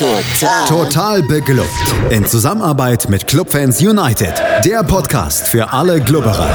Total. 0.00 0.64
Total 0.66 1.22
beglückt. 1.22 1.68
In 2.08 2.24
Zusammenarbeit 2.24 3.10
mit 3.10 3.26
Clubfans 3.26 3.82
United. 3.82 4.32
Der 4.64 4.82
Podcast 4.82 5.46
für 5.46 5.74
alle 5.74 6.00
Glubberer. 6.00 6.48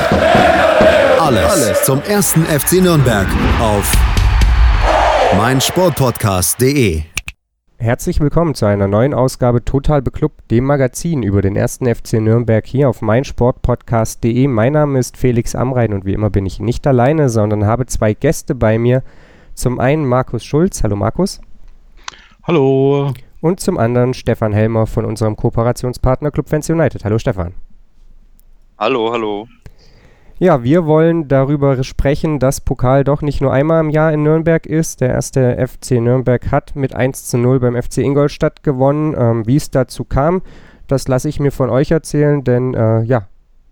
Alles, 1.19 1.51
Alles 1.51 1.83
zum 1.83 2.01
ersten 2.01 2.43
FC 2.45 2.81
Nürnberg 2.81 3.27
auf 3.61 3.93
meinsportpodcast.de. 5.37 7.03
Herzlich 7.77 8.19
willkommen 8.19 8.55
zu 8.55 8.65
einer 8.65 8.87
neuen 8.87 9.13
Ausgabe 9.13 9.63
Total 9.63 10.01
Beklubbt, 10.01 10.49
dem 10.49 10.63
Magazin 10.63 11.21
über 11.21 11.43
den 11.43 11.55
ersten 11.55 11.85
FC 11.85 12.13
Nürnberg 12.13 12.65
hier 12.65 12.89
auf 12.89 13.03
meinsportpodcast.de. 13.03 14.47
Mein 14.47 14.73
Name 14.73 14.97
ist 14.97 15.17
Felix 15.17 15.53
Amrein 15.53 15.93
und 15.93 16.03
wie 16.03 16.13
immer 16.13 16.31
bin 16.31 16.47
ich 16.47 16.59
nicht 16.59 16.87
alleine, 16.87 17.29
sondern 17.29 17.67
habe 17.67 17.85
zwei 17.85 18.15
Gäste 18.15 18.55
bei 18.55 18.79
mir. 18.79 19.03
Zum 19.53 19.79
einen 19.79 20.03
Markus 20.03 20.43
Schulz. 20.43 20.81
Hallo 20.81 20.95
Markus. 20.95 21.41
Hallo. 22.41 23.13
Und 23.45 23.59
zum 23.59 23.77
anderen 23.77 24.15
Stefan 24.15 24.53
Helmer 24.53 24.87
von 24.87 25.05
unserem 25.05 25.35
Kooperationspartner 25.35 26.31
Club 26.31 26.49
Fans 26.49 26.67
United. 26.67 27.05
Hallo 27.05 27.19
Stefan. 27.19 27.53
Hallo, 28.79 29.11
hallo. 29.13 29.47
Ja, 30.39 30.63
wir 30.63 30.87
wollen 30.87 31.27
darüber 31.27 31.83
sprechen, 31.83 32.39
dass 32.39 32.59
Pokal 32.59 33.03
doch 33.03 33.21
nicht 33.21 33.41
nur 33.41 33.53
einmal 33.53 33.81
im 33.81 33.91
Jahr 33.91 34.11
in 34.11 34.23
Nürnberg 34.23 34.65
ist. 34.65 34.99
Der 34.99 35.09
erste 35.09 35.63
FC 35.63 36.01
Nürnberg 36.01 36.51
hat 36.51 36.75
mit 36.75 36.95
1 36.95 37.25
zu 37.27 37.37
0 37.37 37.59
beim 37.59 37.79
FC 37.79 37.99
Ingolstadt 37.99 38.63
gewonnen. 38.63 39.13
Ähm, 39.15 39.45
wie 39.45 39.57
es 39.57 39.69
dazu 39.69 40.05
kam, 40.05 40.41
das 40.87 41.07
lasse 41.07 41.29
ich 41.29 41.39
mir 41.39 41.51
von 41.51 41.69
euch 41.69 41.91
erzählen, 41.91 42.43
denn 42.43 42.73
äh, 42.73 43.03
ja, 43.03 43.27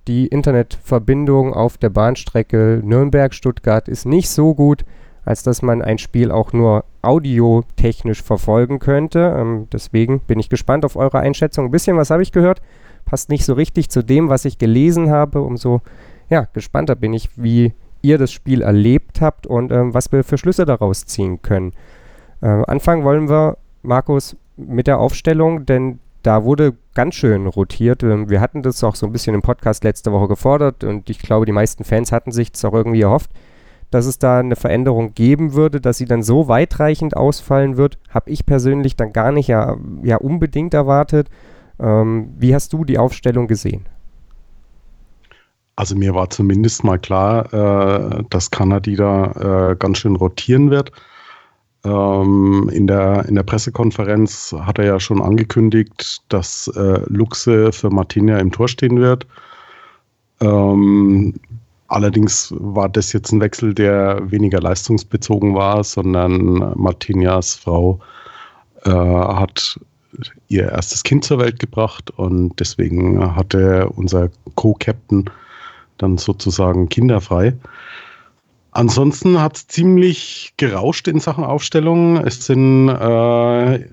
die 0.08 0.28
Internetverbindung 0.28 1.52
auf 1.52 1.80
der 1.80 1.90
Bahnstrecke 1.90 2.80
Nürnberg-Stuttgart 2.84 3.88
ist 3.88 4.06
nicht 4.06 4.30
so 4.30 4.54
gut, 4.54 4.86
als 5.26 5.44
dass 5.44 5.62
man 5.62 5.82
ein 5.82 5.98
Spiel 5.98 6.32
auch 6.32 6.54
nur 6.54 6.86
audiotechnisch 7.02 8.22
verfolgen 8.22 8.80
könnte. 8.80 9.36
Ähm, 9.38 9.68
deswegen 9.72 10.20
bin 10.22 10.40
ich 10.40 10.50
gespannt 10.50 10.86
auf 10.86 10.96
eure 10.96 11.20
Einschätzung. 11.20 11.66
Ein 11.66 11.72
bisschen 11.72 11.98
was 11.98 12.10
habe 12.10 12.24
ich 12.24 12.32
gehört, 12.32 12.62
passt 13.06 13.30
nicht 13.30 13.46
so 13.46 13.54
richtig 13.54 13.90
zu 13.90 14.04
dem, 14.04 14.30
was 14.30 14.46
ich 14.46 14.58
gelesen 14.58 15.10
habe. 15.10 15.42
Umso 15.42 15.82
ja, 16.30 16.48
gespannter 16.54 16.96
bin 16.96 17.14
ich, 17.14 17.30
wie 17.36 17.74
ihr 18.02 18.18
das 18.18 18.32
Spiel 18.32 18.62
erlebt 18.62 19.22
habt 19.22 19.48
und 19.48 19.72
ähm, 19.72 19.94
was 19.94 20.12
wir 20.12 20.24
für 20.24 20.38
Schlüsse 20.38 20.66
daraus 20.66 21.06
ziehen 21.06 21.42
können. 21.42 21.74
Äh, 22.42 22.48
anfangen 22.48 23.04
wollen 23.04 23.30
wir, 23.30 23.58
Markus, 23.82 24.36
mit 24.58 24.88
der 24.88 25.00
Aufstellung, 25.00 25.66
denn 25.66 26.00
da 26.22 26.44
wurde 26.44 26.74
ganz 26.94 27.16
schön 27.16 27.48
rotiert. 27.48 28.04
Ähm, 28.04 28.30
wir 28.30 28.42
hatten 28.42 28.62
das 28.62 28.84
auch 28.84 28.96
so 28.96 29.06
ein 29.06 29.14
bisschen 29.14 29.36
im 29.36 29.42
Podcast 29.42 29.86
letzte 29.86 30.12
Woche 30.12 30.28
gefordert 30.28 30.84
und 30.84 31.10
ich 31.10 31.20
glaube, 31.20 31.46
die 31.46 31.54
meisten 31.54 31.86
Fans 31.86 32.12
hatten 32.12 32.32
sich 32.32 32.52
das 32.52 32.66
auch 32.66 32.74
irgendwie 32.74 33.02
erhofft 33.02 33.32
dass 33.94 34.06
es 34.06 34.18
da 34.20 34.40
eine 34.40 34.56
Veränderung 34.56 35.14
geben 35.14 35.54
würde, 35.54 35.80
dass 35.80 35.98
sie 35.98 36.06
dann 36.06 36.24
so 36.24 36.48
weitreichend 36.48 37.16
ausfallen 37.16 37.78
wird, 37.78 37.98
habe 38.10 38.32
ich 38.32 38.46
persönlich 38.46 38.96
dann 38.96 39.14
gar 39.14 39.32
nicht 39.32 39.48
ja, 39.48 39.78
ja 40.04 40.18
unbedingt 40.18 40.74
erwartet. 40.74 41.30
Ähm, 41.80 42.34
wie 42.38 42.56
hast 42.56 42.74
du 42.74 42.86
die 42.86 42.98
Aufstellung 42.98 43.48
gesehen? 43.48 43.86
Also 45.76 45.96
mir 45.96 46.14
war 46.14 46.30
zumindest 46.30 46.84
mal 46.84 47.00
klar, 47.00 47.52
äh, 47.54 48.24
dass 48.30 48.52
Kanadi 48.52 48.96
da 48.96 49.72
äh, 49.72 49.76
ganz 49.76 50.00
schön 50.00 50.16
rotieren 50.16 50.70
wird. 50.70 50.92
Ähm, 51.84 52.70
in, 52.72 52.88
der, 52.88 53.26
in 53.28 53.36
der 53.36 53.44
Pressekonferenz 53.44 54.56
hat 54.58 54.80
er 54.80 54.86
ja 54.86 55.00
schon 55.00 55.22
angekündigt, 55.22 56.22
dass 56.30 56.68
äh, 56.76 57.02
Luxe 57.08 57.72
für 57.72 57.90
Martinia 57.90 58.38
im 58.38 58.52
Tor 58.52 58.68
stehen 58.68 59.00
wird. 59.00 59.28
Ähm, 60.42 61.36
Allerdings 61.94 62.52
war 62.58 62.90
das 62.90 63.14
jetzt 63.14 63.32
ein 63.32 63.40
Wechsel, 63.40 63.76
der 63.76 64.20
weniger 64.32 64.60
leistungsbezogen 64.60 65.54
war, 65.54 65.84
sondern 65.84 66.74
Martinias 66.76 67.54
Frau 67.54 68.00
äh, 68.84 68.90
hat 68.90 69.80
ihr 70.48 70.72
erstes 70.72 71.04
Kind 71.04 71.24
zur 71.24 71.38
Welt 71.38 71.60
gebracht 71.60 72.10
und 72.10 72.60
deswegen 72.60 73.36
hatte 73.36 73.90
unser 73.90 74.30
Co-Captain 74.56 75.30
dann 76.00 76.18
sozusagen 76.18 76.90
kinderfrei. 76.90 77.56
Ansonsten 78.72 79.40
hat 79.40 79.58
es 79.58 79.68
ziemlich 79.68 80.56
gerauscht 80.58 81.08
in 81.08 81.20
Sachen 81.20 81.44
Aufstellung. 81.44 82.18
Es 82.18 82.48
sind, 82.48 82.90
äh, 82.90 83.76
ich 83.76 83.86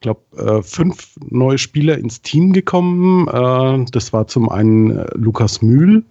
glaube, 0.00 0.22
äh, 0.38 0.62
fünf 0.62 1.16
neue 1.28 1.58
Spieler 1.58 1.98
ins 1.98 2.22
Team 2.22 2.54
gekommen. 2.54 3.28
Äh, 3.28 3.84
das 3.92 4.14
war 4.14 4.26
zum 4.26 4.48
einen 4.48 4.96
äh, 4.96 5.06
Lukas 5.16 5.60
Mühl, 5.60 6.02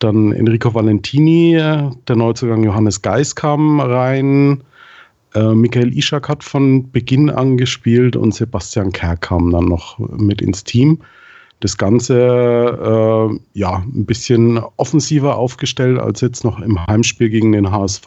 dann 0.00 0.32
Enrico 0.32 0.74
Valentini, 0.74 1.52
der 1.56 2.16
Neuzugang 2.16 2.64
Johannes 2.64 3.02
Geis 3.02 3.34
kam 3.34 3.80
rein. 3.80 4.62
Äh, 5.34 5.54
Michael 5.54 5.96
Ischak 5.96 6.28
hat 6.28 6.42
von 6.42 6.90
Beginn 6.90 7.30
an 7.30 7.56
gespielt 7.56 8.16
und 8.16 8.34
Sebastian 8.34 8.92
Kerr 8.92 9.16
kam 9.16 9.50
dann 9.50 9.66
noch 9.66 9.98
mit 9.98 10.42
ins 10.42 10.64
Team. 10.64 10.98
Das 11.60 11.76
Ganze 11.76 12.16
äh, 12.18 13.38
ja 13.58 13.76
ein 13.76 14.06
bisschen 14.06 14.58
offensiver 14.76 15.36
aufgestellt 15.36 15.98
als 15.98 16.20
jetzt 16.20 16.42
noch 16.42 16.60
im 16.60 16.84
Heimspiel 16.86 17.28
gegen 17.28 17.52
den 17.52 17.70
HSV. 17.70 18.06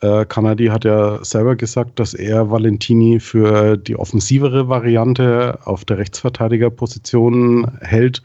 Äh, 0.00 0.24
Kanadi 0.24 0.66
hat 0.66 0.84
ja 0.84 1.22
selber 1.22 1.56
gesagt, 1.56 1.98
dass 1.98 2.14
er 2.14 2.50
Valentini 2.50 3.20
für 3.20 3.76
die 3.76 3.96
offensivere 3.96 4.68
Variante 4.68 5.58
auf 5.64 5.84
der 5.84 5.98
Rechtsverteidigerposition 5.98 7.70
hält. 7.82 8.22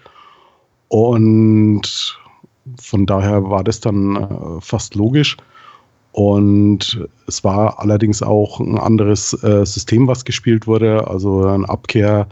Und 0.88 2.18
von 2.82 3.06
daher 3.06 3.50
war 3.50 3.64
das 3.64 3.80
dann 3.80 4.16
äh, 4.16 4.62
fast 4.62 4.96
logisch. 4.96 5.38
Und 6.12 7.06
es 7.28 7.44
war 7.44 7.80
allerdings 7.80 8.24
auch 8.24 8.60
ein 8.62 8.78
anderes 8.78 9.34
äh, 9.44 9.66
System, 9.66 10.08
was 10.08 10.24
gespielt 10.24 10.66
wurde. 10.66 11.08
Also 11.08 11.46
eine 11.46 11.68
Abkehr 11.68 12.28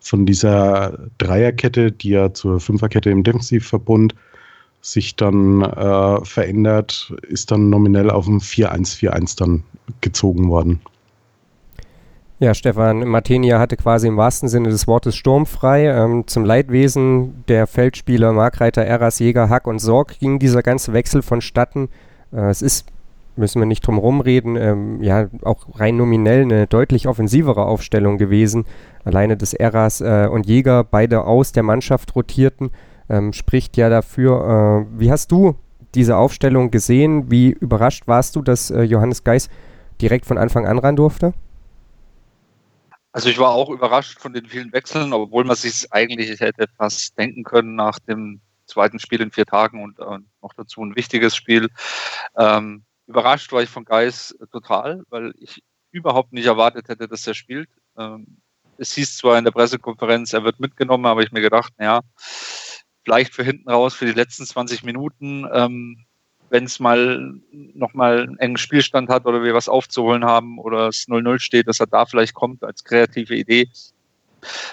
von 0.00 0.24
dieser 0.24 0.98
Dreierkette, 1.18 1.92
die 1.92 2.10
ja 2.10 2.32
zur 2.32 2.58
Fünferkette 2.58 3.10
im 3.10 3.24
Defensivverbund 3.24 4.14
sich 4.80 5.16
dann 5.16 5.62
äh, 5.62 6.24
verändert, 6.24 7.12
ist 7.28 7.50
dann 7.50 7.68
nominell 7.68 8.10
auf 8.10 8.26
ein 8.26 8.40
4-1-4-1 8.40 9.36
dann 9.38 9.62
gezogen 10.00 10.48
worden. 10.48 10.80
Ja, 12.40 12.54
Stefan, 12.54 13.00
Martinia 13.08 13.58
hatte 13.58 13.76
quasi 13.76 14.06
im 14.06 14.16
wahrsten 14.16 14.48
Sinne 14.48 14.68
des 14.68 14.86
Wortes 14.86 15.16
sturmfrei. 15.16 15.86
Ähm, 15.86 16.28
zum 16.28 16.44
Leidwesen 16.44 17.44
der 17.48 17.66
Feldspieler 17.66 18.32
Markreiter, 18.32 18.84
Eras, 18.84 19.18
Jäger, 19.18 19.48
Hack 19.48 19.66
und 19.66 19.80
Sorg 19.80 20.20
ging 20.20 20.38
dieser 20.38 20.62
ganze 20.62 20.92
Wechsel 20.92 21.22
vonstatten. 21.22 21.88
Äh, 22.32 22.48
es 22.50 22.62
ist, 22.62 22.86
müssen 23.34 23.60
wir 23.60 23.66
nicht 23.66 23.84
drum 23.84 23.98
rumreden, 23.98 24.54
ähm, 24.54 25.02
ja, 25.02 25.26
auch 25.42 25.66
rein 25.80 25.96
nominell 25.96 26.42
eine 26.42 26.68
deutlich 26.68 27.08
offensivere 27.08 27.66
Aufstellung 27.66 28.18
gewesen. 28.18 28.66
Alleine 29.02 29.36
dass 29.36 29.52
Eras 29.52 30.00
äh, 30.00 30.28
und 30.30 30.46
Jäger 30.46 30.84
beide 30.84 31.24
aus 31.24 31.50
der 31.50 31.64
Mannschaft 31.64 32.14
rotierten, 32.14 32.70
ähm, 33.08 33.32
spricht 33.32 33.76
ja 33.76 33.88
dafür. 33.88 34.86
Äh, 34.86 35.00
wie 35.00 35.10
hast 35.10 35.32
du 35.32 35.56
diese 35.96 36.16
Aufstellung 36.16 36.70
gesehen? 36.70 37.32
Wie 37.32 37.50
überrascht 37.50 38.06
warst 38.06 38.36
du, 38.36 38.42
dass 38.42 38.70
äh, 38.70 38.82
Johannes 38.82 39.24
Geis 39.24 39.48
direkt 40.00 40.24
von 40.24 40.38
Anfang 40.38 40.68
an 40.68 40.78
ran 40.78 40.94
durfte? 40.94 41.32
Also 43.12 43.28
ich 43.28 43.38
war 43.38 43.50
auch 43.50 43.70
überrascht 43.70 44.20
von 44.20 44.32
den 44.32 44.46
vielen 44.46 44.72
Wechseln, 44.72 45.12
obwohl 45.12 45.44
man 45.44 45.56
sich 45.56 45.92
eigentlich 45.92 46.40
hätte 46.40 46.66
fast 46.76 47.18
denken 47.18 47.42
können 47.42 47.74
nach 47.74 47.98
dem 47.98 48.40
zweiten 48.66 48.98
Spiel 48.98 49.20
in 49.22 49.30
vier 49.30 49.46
Tagen 49.46 49.82
und 49.82 49.98
äh, 49.98 50.18
noch 50.42 50.52
dazu 50.54 50.82
ein 50.82 50.94
wichtiges 50.94 51.34
Spiel. 51.34 51.68
Ähm, 52.36 52.84
überrascht 53.06 53.50
war 53.52 53.62
ich 53.62 53.70
von 53.70 53.84
Geis 53.84 54.36
total, 54.52 55.02
weil 55.08 55.32
ich 55.38 55.62
überhaupt 55.90 56.32
nicht 56.32 56.46
erwartet 56.46 56.88
hätte, 56.88 57.08
dass 57.08 57.26
er 57.26 57.34
spielt. 57.34 57.70
Ähm, 57.96 58.38
es 58.76 58.94
hieß 58.94 59.16
zwar 59.16 59.38
in 59.38 59.44
der 59.44 59.52
Pressekonferenz, 59.52 60.32
er 60.32 60.44
wird 60.44 60.60
mitgenommen, 60.60 61.06
aber 61.06 61.22
ich 61.22 61.32
mir 61.32 61.40
gedacht, 61.40 61.72
naja, 61.78 62.02
vielleicht 63.04 63.34
für 63.34 63.42
hinten 63.42 63.70
raus, 63.70 63.94
für 63.94 64.06
die 64.06 64.12
letzten 64.12 64.44
20 64.44 64.84
Minuten. 64.84 65.48
Ähm, 65.52 66.04
wenn 66.50 66.64
es 66.64 66.80
mal 66.80 67.34
nochmal 67.52 68.22
einen 68.22 68.38
engen 68.38 68.56
Spielstand 68.56 69.08
hat 69.08 69.26
oder 69.26 69.42
wir 69.42 69.54
was 69.54 69.68
aufzuholen 69.68 70.24
haben 70.24 70.58
oder 70.58 70.88
es 70.88 71.06
0-0 71.08 71.38
steht, 71.38 71.68
dass 71.68 71.80
er 71.80 71.86
da 71.86 72.06
vielleicht 72.06 72.34
kommt 72.34 72.64
als 72.64 72.84
kreative 72.84 73.34
Idee, 73.34 73.68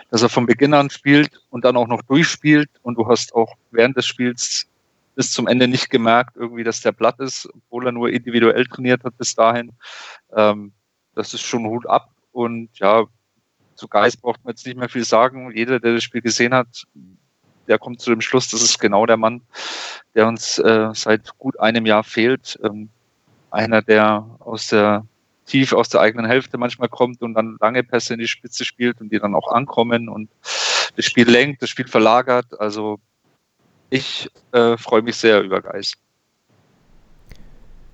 dass 0.09 0.21
er 0.21 0.29
von 0.29 0.45
Beginn 0.45 0.73
an 0.73 0.89
spielt 0.89 1.41
und 1.49 1.65
dann 1.65 1.77
auch 1.77 1.87
noch 1.87 2.01
durchspielt 2.03 2.69
und 2.81 2.97
du 2.97 3.07
hast 3.07 3.33
auch 3.35 3.55
während 3.71 3.97
des 3.97 4.05
Spiels 4.05 4.67
bis 5.15 5.31
zum 5.31 5.47
Ende 5.47 5.67
nicht 5.67 5.89
gemerkt, 5.89 6.35
irgendwie, 6.35 6.63
dass 6.63 6.81
der 6.81 6.91
platt 6.91 7.19
ist, 7.19 7.47
obwohl 7.53 7.85
er 7.87 7.91
nur 7.91 8.09
individuell 8.09 8.65
trainiert 8.65 9.03
hat 9.03 9.17
bis 9.17 9.33
dahin. 9.33 9.71
Ähm, 10.35 10.73
das 11.13 11.33
ist 11.33 11.41
schon 11.41 11.65
Hut 11.65 11.87
ab 11.87 12.09
und 12.31 12.69
ja, 12.79 13.05
zu 13.75 13.87
Geist 13.87 14.21
braucht 14.21 14.43
man 14.43 14.51
jetzt 14.51 14.65
nicht 14.65 14.77
mehr 14.77 14.89
viel 14.89 15.05
sagen. 15.05 15.51
Jeder, 15.55 15.79
der 15.79 15.93
das 15.93 16.03
Spiel 16.03 16.21
gesehen 16.21 16.53
hat, 16.53 16.85
der 17.67 17.79
kommt 17.79 18.01
zu 18.01 18.09
dem 18.09 18.21
Schluss, 18.21 18.49
das 18.49 18.61
ist 18.61 18.79
genau 18.79 19.05
der 19.05 19.17
Mann, 19.17 19.41
der 20.13 20.27
uns 20.27 20.59
äh, 20.59 20.89
seit 20.93 21.37
gut 21.37 21.59
einem 21.59 21.85
Jahr 21.85 22.03
fehlt. 22.03 22.59
Ähm, 22.63 22.89
einer, 23.51 23.81
der 23.81 24.25
aus 24.39 24.67
der 24.67 25.05
tief 25.45 25.73
aus 25.73 25.89
der 25.89 26.01
eigenen 26.01 26.25
Hälfte 26.25 26.57
manchmal 26.57 26.89
kommt 26.89 27.21
und 27.21 27.35
dann 27.35 27.57
lange 27.61 27.83
Pässe 27.83 28.13
in 28.13 28.19
die 28.19 28.27
Spitze 28.27 28.65
spielt 28.65 28.99
und 28.99 29.11
die 29.11 29.19
dann 29.19 29.35
auch 29.35 29.51
ankommen 29.51 30.09
und 30.09 30.29
das 30.95 31.05
Spiel 31.05 31.29
lenkt, 31.29 31.61
das 31.61 31.69
Spiel 31.69 31.87
verlagert. 31.87 32.59
Also 32.59 32.99
ich 33.89 34.29
äh, 34.51 34.77
freue 34.77 35.01
mich 35.01 35.15
sehr 35.15 35.41
über 35.41 35.61
Geis. 35.61 35.93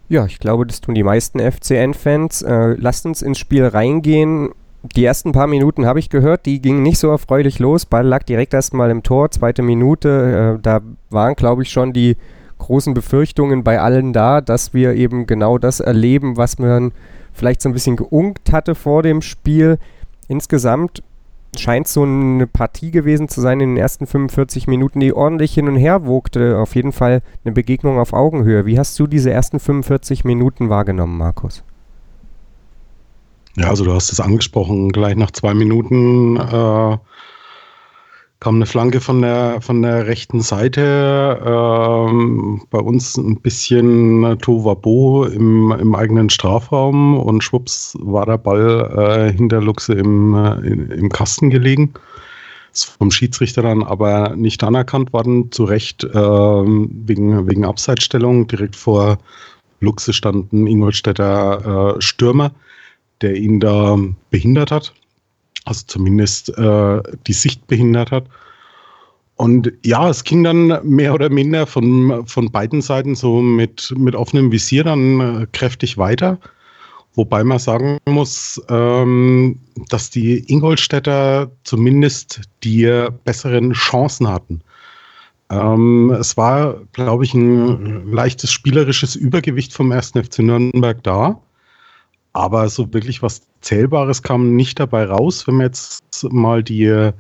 Ja, 0.08 0.26
ich 0.26 0.40
glaube, 0.40 0.66
das 0.66 0.82
tun 0.82 0.96
die 0.96 1.04
meisten 1.04 1.40
FCN-Fans. 1.40 2.42
Äh, 2.42 2.76
lasst 2.78 3.06
uns 3.06 3.22
ins 3.22 3.40
Spiel 3.40 3.66
reingehen. 3.66 4.54
Die 4.84 5.06
ersten 5.06 5.32
paar 5.32 5.46
Minuten 5.48 5.86
habe 5.86 6.00
ich 6.00 6.10
gehört, 6.10 6.48
die 6.48 6.60
gingen 6.60 6.82
nicht 6.82 6.98
so 6.98 7.10
erfreulich 7.10 7.60
los. 7.60 7.86
Ball 7.86 8.06
lag 8.06 8.24
direkt 8.24 8.54
erstmal 8.54 8.90
im 8.90 9.04
Tor, 9.04 9.30
zweite 9.30 9.62
Minute. 9.62 10.58
Äh, 10.58 10.62
da 10.62 10.82
waren, 11.12 11.36
glaube 11.36 11.62
ich, 11.62 11.70
schon 11.70 11.94
die 11.94 12.18
großen 12.58 12.94
Befürchtungen 12.94 13.64
bei 13.64 13.80
allen 13.80 14.12
da, 14.12 14.42
dass 14.42 14.74
wir 14.74 14.96
eben 14.96 15.28
genau 15.28 15.60
das 15.60 15.82
erleben, 15.82 16.36
was 16.36 16.58
man 16.58 16.92
vielleicht 17.32 17.62
so 17.62 17.70
ein 17.70 17.74
bisschen 17.74 17.96
geunkt 17.96 18.52
hatte 18.52 18.74
vor 18.74 19.04
dem 19.04 19.22
Spiel. 19.22 19.78
Insgesamt 20.28 21.04
scheint 21.58 21.88
so 21.88 22.04
eine 22.04 22.48
Partie 22.48 22.92
gewesen 22.92 23.28
zu 23.28 23.42
sein 23.42 23.60
in 23.60 23.72
den 23.72 23.78
ersten 23.78 24.08
45 24.08 24.68
Minuten, 24.68 25.00
die 25.00 25.14
ordentlich 25.14 25.54
hin 25.54 25.68
und 25.68 25.76
her 25.76 26.06
wogte. 26.06 26.58
Auf 26.58 26.76
jeden 26.76 26.92
Fall 26.92 27.22
eine 27.44 27.54
Begegnung 27.54 28.00
auf 28.00 28.14
Augenhöhe. 28.14 28.66
Wie 28.66 28.80
hast 28.80 28.98
du 29.00 29.06
diese 29.06 29.32
ersten 29.32 29.60
45 29.60 30.24
Minuten 30.24 30.70
wahrgenommen, 30.70 31.18
Markus? 31.18 31.64
Ja, 33.58 33.68
also 33.68 33.84
du 33.84 33.94
hast 33.94 34.12
es 34.12 34.20
angesprochen, 34.20 34.92
gleich 34.92 35.16
nach 35.16 35.32
zwei 35.32 35.54
Minuten 35.54 36.38
äh, 36.38 36.98
kam 38.40 38.56
eine 38.56 38.66
Flanke 38.66 39.02
von 39.02 39.22
der, 39.22 39.62
von 39.62 39.82
der 39.82 40.08
rechten 40.08 40.42
Seite. 40.42 41.40
Ähm, 41.46 42.62
bei 42.70 42.80
uns 42.80 43.18
ein 43.18 43.42
bisschen 43.42 44.40
Tovabo 44.40 45.26
im, 45.26 45.72
im 45.72 45.96
eigenen 45.96 46.30
Strafraum 46.30 47.18
und 47.20 47.44
schwupps 47.44 47.96
war 48.00 48.26
der 48.26 48.38
Ball 48.38 49.30
äh, 49.30 49.34
hinter 49.34 49.62
Luxe 49.62 49.94
im, 49.94 50.34
äh, 50.34 50.96
im 50.96 51.10
Kasten 51.10 51.50
gelegen. 51.50 51.94
Ist 52.74 52.86
vom 52.86 53.12
Schiedsrichter 53.12 53.62
dann 53.62 53.84
aber 53.84 54.36
nicht 54.36 54.64
anerkannt 54.64 55.12
worden, 55.12 55.52
zu 55.52 55.66
Recht 55.66 56.06
äh, 56.06 56.10
wegen, 56.16 57.48
wegen 57.50 57.66
Abseitsstellung. 57.66 58.48
Direkt 58.48 58.78
vor 58.78 59.18
Luxe 59.82 60.14
stand 60.14 60.54
ein 60.54 60.68
Ingolstädter 60.68 61.98
äh, 61.98 62.02
Stürmer, 62.02 62.52
der 63.22 63.36
ihn 63.36 63.60
da 63.60 63.98
behindert 64.30 64.72
hat 64.72 64.94
also 65.66 65.84
zumindest 65.88 66.50
äh, 66.58 67.02
die 67.28 67.34
Sicht 67.34 67.68
behindert 67.68 68.12
hat. 68.12 68.26
Und 69.36 69.72
ja, 69.84 70.10
es 70.10 70.24
ging 70.24 70.44
dann 70.44 70.80
mehr 70.84 71.14
oder 71.14 71.30
minder 71.30 71.66
von, 71.66 72.28
von 72.28 72.52
beiden 72.52 72.82
Seiten 72.82 73.16
so 73.16 73.42
mit, 73.42 73.94
mit 73.98 74.16
offenem 74.16 74.52
Visier 74.52 74.84
dann 74.84 75.20
äh, 75.20 75.48
kräftig 75.52 75.98
weiter. 75.98 76.38
Wobei 77.16 77.44
man 77.44 77.60
sagen 77.60 77.98
muss, 78.06 78.62
ähm, 78.70 79.60
dass 79.90 80.10
die 80.10 80.50
Ingolstädter 80.50 81.52
zumindest 81.64 82.42
die 82.64 83.08
besseren 83.26 83.74
Chancen 83.74 84.30
hatten. 84.30 84.62
Ähm, 85.50 86.12
es 86.12 86.38
war, 86.38 86.76
glaube 86.94 87.26
ich, 87.26 87.34
ein 87.34 88.14
leichtes 88.14 88.52
spielerisches 88.52 89.16
Übergewicht 89.16 89.74
vom 89.74 89.92
1. 89.92 90.12
FC 90.12 90.40
Nürnberg 90.40 91.04
da. 91.04 91.42
Aber 92.34 92.70
so 92.70 92.94
wirklich 92.94 93.22
was 93.22 93.42
Zählbares 93.62 94.24
kam 94.24 94.56
nicht 94.56 94.80
dabei 94.80 95.06
raus, 95.06 95.46
wenn 95.48 95.56
man 95.56 95.68
jetzt 95.68 96.02
mal 96.32 96.64
die, 96.64 97.12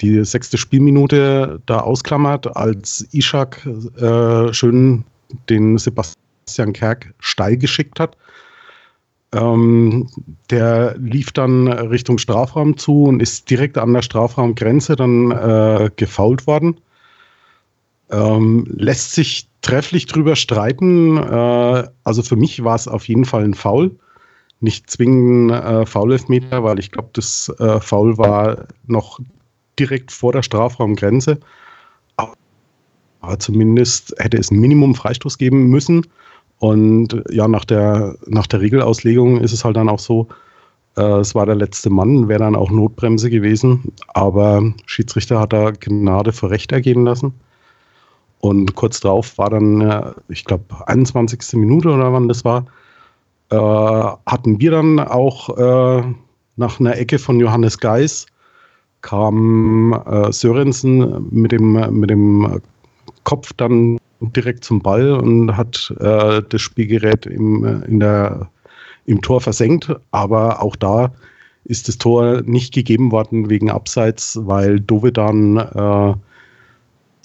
die 0.00 0.24
sechste 0.24 0.58
Spielminute 0.58 1.60
da 1.66 1.80
ausklammert, 1.80 2.56
als 2.56 3.06
Ishak 3.12 3.66
äh, 3.96 4.52
schön 4.52 5.04
den 5.48 5.78
Sebastian 5.78 6.72
Kerk 6.72 7.14
steil 7.20 7.56
geschickt 7.56 8.00
hat. 8.00 8.16
Ähm, 9.34 10.08
der 10.50 10.96
lief 10.98 11.32
dann 11.32 11.68
Richtung 11.68 12.18
Strafraum 12.18 12.76
zu 12.76 13.04
und 13.04 13.20
ist 13.20 13.48
direkt 13.48 13.78
an 13.78 13.94
der 13.94 14.02
Strafraumgrenze 14.02 14.94
dann 14.94 15.30
äh, 15.30 15.90
gefault 15.96 16.46
worden. 16.46 16.78
Ähm, 18.10 18.66
lässt 18.76 19.12
sich 19.12 19.48
trefflich 19.62 20.04
drüber 20.04 20.36
streiten. 20.36 21.16
Äh, 21.16 21.88
also 22.04 22.22
für 22.22 22.36
mich 22.36 22.62
war 22.62 22.74
es 22.74 22.88
auf 22.88 23.08
jeden 23.08 23.24
Fall 23.24 23.44
ein 23.44 23.54
Foul 23.54 23.92
nicht 24.62 24.90
zwingend 24.90 25.52
äh, 25.52 25.86
Foul-Elfmeter, 25.86 26.62
weil 26.64 26.78
ich 26.78 26.90
glaube, 26.90 27.10
das 27.12 27.48
äh, 27.58 27.80
Foul 27.80 28.18
war 28.18 28.66
noch 28.86 29.20
direkt 29.78 30.12
vor 30.12 30.32
der 30.32 30.42
Strafraumgrenze. 30.42 31.38
Aber 33.22 33.38
zumindest 33.38 34.14
hätte 34.18 34.36
es 34.36 34.50
ein 34.50 34.58
Minimum 34.58 34.94
Freistoß 34.94 35.38
geben 35.38 35.68
müssen. 35.68 36.06
Und 36.58 37.22
ja, 37.30 37.48
nach 37.48 37.64
der, 37.64 38.16
nach 38.26 38.46
der 38.46 38.60
Regelauslegung 38.60 39.40
ist 39.40 39.52
es 39.52 39.64
halt 39.64 39.76
dann 39.76 39.88
auch 39.88 40.00
so, 40.00 40.28
äh, 40.96 41.20
es 41.20 41.34
war 41.34 41.46
der 41.46 41.54
letzte 41.54 41.88
Mann, 41.88 42.28
wäre 42.28 42.40
dann 42.40 42.56
auch 42.56 42.70
Notbremse 42.70 43.30
gewesen. 43.30 43.92
Aber 44.08 44.72
Schiedsrichter 44.86 45.40
hat 45.40 45.52
da 45.52 45.70
Gnade 45.70 46.32
vor 46.32 46.50
Recht 46.50 46.72
ergehen 46.72 47.04
lassen. 47.04 47.32
Und 48.40 48.74
kurz 48.74 48.98
darauf 49.00 49.38
war 49.38 49.50
dann, 49.50 49.80
äh, 49.80 50.12
ich 50.28 50.44
glaube, 50.44 50.64
21. 50.86 51.54
Minute 51.54 51.90
oder 51.90 52.12
wann 52.12 52.28
das 52.28 52.44
war, 52.44 52.66
äh, 53.52 54.16
hatten 54.26 54.60
wir 54.60 54.70
dann 54.70 54.98
auch 54.98 55.56
äh, 55.56 56.02
nach 56.56 56.80
einer 56.80 56.96
Ecke 56.96 57.18
von 57.18 57.38
Johannes 57.38 57.78
Geis 57.78 58.26
kam 59.02 59.92
äh, 60.06 60.32
Sörensen 60.32 61.28
mit 61.30 61.52
dem, 61.52 62.00
mit 62.00 62.08
dem 62.08 62.60
Kopf 63.24 63.52
dann 63.52 63.98
direkt 64.20 64.64
zum 64.64 64.80
Ball 64.80 65.12
und 65.12 65.56
hat 65.56 65.92
äh, 66.00 66.42
das 66.48 66.60
Spielgerät 66.60 67.26
im, 67.26 67.82
in 67.86 68.00
der, 68.00 68.48
im 69.06 69.20
Tor 69.20 69.40
versenkt. 69.40 69.94
Aber 70.12 70.62
auch 70.62 70.76
da 70.76 71.12
ist 71.64 71.88
das 71.88 71.98
Tor 71.98 72.42
nicht 72.42 72.72
gegeben 72.72 73.12
worden 73.12 73.50
wegen 73.50 73.70
Abseits, 73.70 74.38
weil 74.42 74.80
Dovedan 74.80 75.56
äh, 75.56 76.14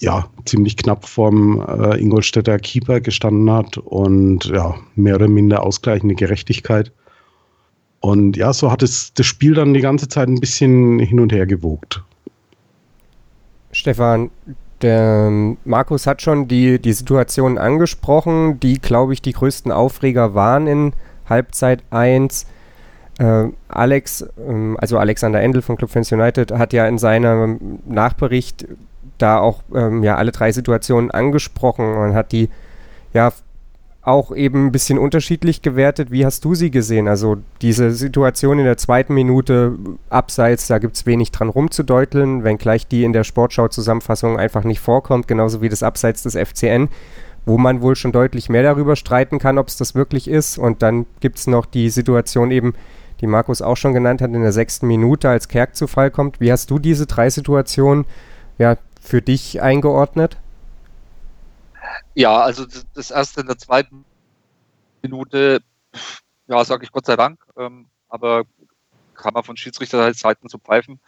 ja, 0.00 0.28
ziemlich 0.44 0.76
knapp 0.76 1.06
vorm 1.06 1.60
äh, 1.60 2.00
Ingolstädter 2.00 2.58
Keeper 2.58 3.00
gestanden 3.00 3.50
hat 3.50 3.78
und 3.78 4.46
ja, 4.46 4.74
mehr 4.94 5.16
oder 5.16 5.28
minder 5.28 5.64
ausgleichende 5.64 6.14
Gerechtigkeit. 6.14 6.92
Und 8.00 8.36
ja, 8.36 8.52
so 8.52 8.70
hat 8.70 8.82
es 8.82 9.12
das 9.14 9.26
Spiel 9.26 9.54
dann 9.54 9.74
die 9.74 9.80
ganze 9.80 10.08
Zeit 10.08 10.28
ein 10.28 10.38
bisschen 10.38 11.00
hin 11.00 11.18
und 11.18 11.32
her 11.32 11.46
gewogt. 11.46 12.02
Stefan, 13.72 14.30
der 14.82 15.26
ähm, 15.28 15.56
Markus 15.64 16.06
hat 16.06 16.22
schon 16.22 16.46
die, 16.46 16.80
die 16.80 16.92
Situation 16.92 17.58
angesprochen, 17.58 18.60
die, 18.60 18.78
glaube 18.78 19.12
ich, 19.12 19.22
die 19.22 19.32
größten 19.32 19.72
Aufreger 19.72 20.34
waren 20.34 20.66
in 20.68 20.92
Halbzeit 21.28 21.82
1. 21.90 22.46
Äh, 23.18 23.48
Alex, 23.66 24.22
äh, 24.22 24.74
also 24.78 24.98
Alexander 24.98 25.40
Endel 25.40 25.62
von 25.62 25.76
Club 25.76 25.90
Fans 25.90 26.12
United, 26.12 26.52
hat 26.52 26.72
ja 26.72 26.86
in 26.86 26.98
seinem 26.98 27.80
Nachbericht 27.86 28.66
da 29.18 29.38
auch 29.38 29.62
ähm, 29.74 30.02
ja 30.02 30.16
alle 30.16 30.32
drei 30.32 30.52
Situationen 30.52 31.10
angesprochen. 31.10 31.94
Man 31.94 32.14
hat 32.14 32.32
die 32.32 32.48
ja 33.12 33.32
auch 34.08 34.34
eben 34.34 34.66
ein 34.66 34.72
bisschen 34.72 34.98
unterschiedlich 34.98 35.60
gewertet. 35.60 36.10
Wie 36.10 36.24
hast 36.24 36.44
du 36.44 36.54
sie 36.54 36.70
gesehen? 36.70 37.08
Also 37.08 37.36
diese 37.60 37.90
Situation 37.90 38.58
in 38.58 38.64
der 38.64 38.78
zweiten 38.78 39.12
Minute 39.12 39.76
abseits, 40.08 40.66
da 40.66 40.78
gibt 40.78 40.96
es 40.96 41.04
wenig 41.04 41.30
dran 41.30 41.50
rumzudeuteln, 41.50 42.42
wenngleich 42.42 42.86
die 42.86 43.04
in 43.04 43.12
der 43.12 43.24
Sportschau-Zusammenfassung 43.24 44.38
einfach 44.38 44.64
nicht 44.64 44.80
vorkommt, 44.80 45.28
genauso 45.28 45.60
wie 45.60 45.68
das 45.68 45.82
Abseits 45.82 46.22
des 46.22 46.36
FCN, 46.36 46.88
wo 47.44 47.58
man 47.58 47.82
wohl 47.82 47.96
schon 47.96 48.12
deutlich 48.12 48.48
mehr 48.48 48.62
darüber 48.62 48.96
streiten 48.96 49.38
kann, 49.38 49.58
ob 49.58 49.68
es 49.68 49.76
das 49.76 49.94
wirklich 49.94 50.26
ist. 50.26 50.56
Und 50.56 50.82
dann 50.82 51.04
gibt 51.20 51.38
es 51.38 51.46
noch 51.46 51.66
die 51.66 51.90
Situation 51.90 52.50
eben, 52.50 52.72
die 53.20 53.26
Markus 53.26 53.60
auch 53.60 53.76
schon 53.76 53.92
genannt 53.92 54.22
hat, 54.22 54.32
in 54.32 54.40
der 54.40 54.52
sechsten 54.52 54.86
Minute, 54.86 55.28
als 55.28 55.48
Kerk 55.48 55.76
zu 55.76 55.86
Fall 55.86 56.10
kommt. 56.10 56.40
Wie 56.40 56.50
hast 56.50 56.70
du 56.70 56.78
diese 56.78 57.06
drei 57.06 57.28
Situationen 57.28 58.06
ja, 58.58 58.76
für 59.00 59.22
dich 59.22 59.62
eingeordnet? 59.62 60.38
Ja, 62.14 62.38
also 62.40 62.66
das 62.94 63.10
erste 63.10 63.40
in 63.42 63.46
der 63.46 63.58
zweiten 63.58 64.04
Minute, 65.02 65.62
ja, 66.46 66.64
sage 66.64 66.84
ich 66.84 66.92
Gott 66.92 67.06
sei 67.06 67.16
Dank, 67.16 67.40
ähm, 67.56 67.86
aber 68.08 68.44
kann 69.14 69.34
man 69.34 69.44
von 69.44 69.56
Schiedsrichterseiten 69.56 70.48
zu 70.48 70.58
pfeifen. 70.58 71.00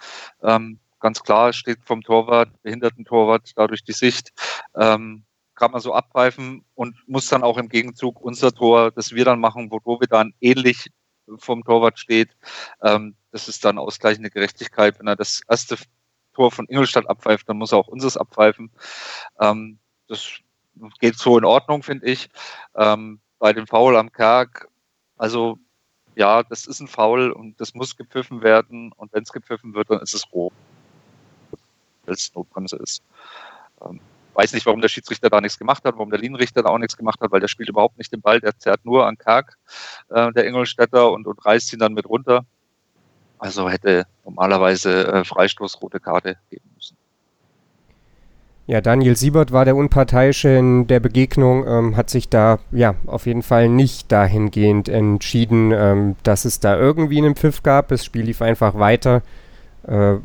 Ähm, 0.42 0.78
ganz 0.98 1.22
klar 1.22 1.52
steht 1.52 1.78
vom 1.84 2.02
Torwart, 2.02 2.50
behinderten 2.62 3.04
Torwart, 3.04 3.52
dadurch 3.56 3.84
die 3.84 3.92
Sicht. 3.92 4.32
Ähm, 4.74 5.24
kann 5.54 5.72
man 5.72 5.80
so 5.80 5.92
abpfeifen 5.92 6.64
und 6.74 6.96
muss 7.06 7.28
dann 7.28 7.42
auch 7.42 7.58
im 7.58 7.68
Gegenzug 7.68 8.20
unser 8.20 8.52
Tor, 8.52 8.90
das 8.92 9.12
wir 9.12 9.26
dann 9.26 9.40
machen, 9.40 9.70
wo 9.70 10.00
wir 10.00 10.08
dann 10.08 10.32
ähnlich 10.40 10.90
vom 11.38 11.62
Torwart 11.64 11.98
steht, 11.98 12.30
ähm, 12.82 13.14
das 13.30 13.46
ist 13.46 13.64
dann 13.64 13.78
ausgleichende 13.78 14.30
Gerechtigkeit. 14.30 14.98
Wenn 14.98 15.06
er 15.06 15.16
das 15.16 15.42
erste 15.48 15.76
Tor 16.34 16.50
von 16.50 16.66
Ingolstadt 16.68 17.08
abpfeift, 17.08 17.48
dann 17.48 17.58
muss 17.58 17.72
er 17.72 17.78
auch 17.78 17.88
unseres 17.88 18.16
abpfeifen. 18.16 18.70
Ähm, 19.40 19.78
das 20.08 20.28
geht 21.00 21.16
so 21.16 21.38
in 21.38 21.44
Ordnung, 21.44 21.82
finde 21.82 22.06
ich. 22.06 22.28
Ähm, 22.74 23.20
bei 23.38 23.52
dem 23.52 23.66
Foul 23.66 23.96
am 23.96 24.12
Kerk, 24.12 24.68
also 25.16 25.58
ja, 26.14 26.42
das 26.42 26.66
ist 26.66 26.80
ein 26.80 26.88
Foul 26.88 27.30
und 27.30 27.60
das 27.60 27.74
muss 27.74 27.96
gepfiffen 27.96 28.42
werden. 28.42 28.92
Und 28.92 29.12
wenn 29.12 29.22
es 29.22 29.32
gepfiffen 29.32 29.74
wird, 29.74 29.90
dann 29.90 30.00
ist 30.00 30.14
es 30.14 30.30
rot, 30.32 30.52
weil 32.04 32.14
es 32.14 32.34
Notbremse 32.34 32.76
ist. 32.76 33.02
Ähm, 33.82 34.00
weiß 34.34 34.52
nicht, 34.52 34.66
warum 34.66 34.80
der 34.80 34.88
Schiedsrichter 34.88 35.30
da 35.30 35.40
nichts 35.40 35.58
gemacht 35.58 35.84
hat, 35.84 35.94
warum 35.94 36.10
der 36.10 36.18
Linienrichter 36.18 36.62
da 36.62 36.70
auch 36.70 36.78
nichts 36.78 36.96
gemacht 36.96 37.20
hat, 37.20 37.30
weil 37.30 37.40
der 37.40 37.48
spielt 37.48 37.68
überhaupt 37.68 37.98
nicht 37.98 38.12
den 38.12 38.20
Ball, 38.20 38.40
der 38.40 38.58
zerrt 38.58 38.84
nur 38.84 39.06
an 39.06 39.18
Kerk, 39.18 39.58
äh, 40.08 40.32
der 40.32 40.46
Ingolstädter, 40.46 41.10
und, 41.10 41.26
und 41.26 41.44
reißt 41.44 41.72
ihn 41.72 41.78
dann 41.78 41.94
mit 41.94 42.06
runter. 42.06 42.44
Also 43.40 43.70
hätte 43.70 44.04
normalerweise 44.24 45.08
äh, 45.08 45.24
Freistoß 45.24 45.80
rote 45.80 45.98
Karte 45.98 46.36
geben 46.50 46.70
müssen. 46.74 46.96
Ja, 48.66 48.82
Daniel 48.82 49.16
Siebert 49.16 49.50
war 49.50 49.64
der 49.64 49.76
Unparteiische 49.76 50.50
in 50.50 50.86
der 50.86 51.00
Begegnung, 51.00 51.66
ähm, 51.66 51.96
hat 51.96 52.10
sich 52.10 52.28
da 52.28 52.58
ja 52.70 52.94
auf 53.06 53.26
jeden 53.26 53.42
Fall 53.42 53.70
nicht 53.70 54.12
dahingehend 54.12 54.90
entschieden, 54.90 55.72
ähm, 55.74 56.16
dass 56.22 56.44
es 56.44 56.60
da 56.60 56.76
irgendwie 56.76 57.18
einen 57.18 57.34
Pfiff 57.34 57.62
gab. 57.62 57.88
Das 57.88 58.04
Spiel 58.04 58.26
lief 58.26 58.42
einfach 58.42 58.78
weiter. 58.78 59.22
Äh, 59.84 60.16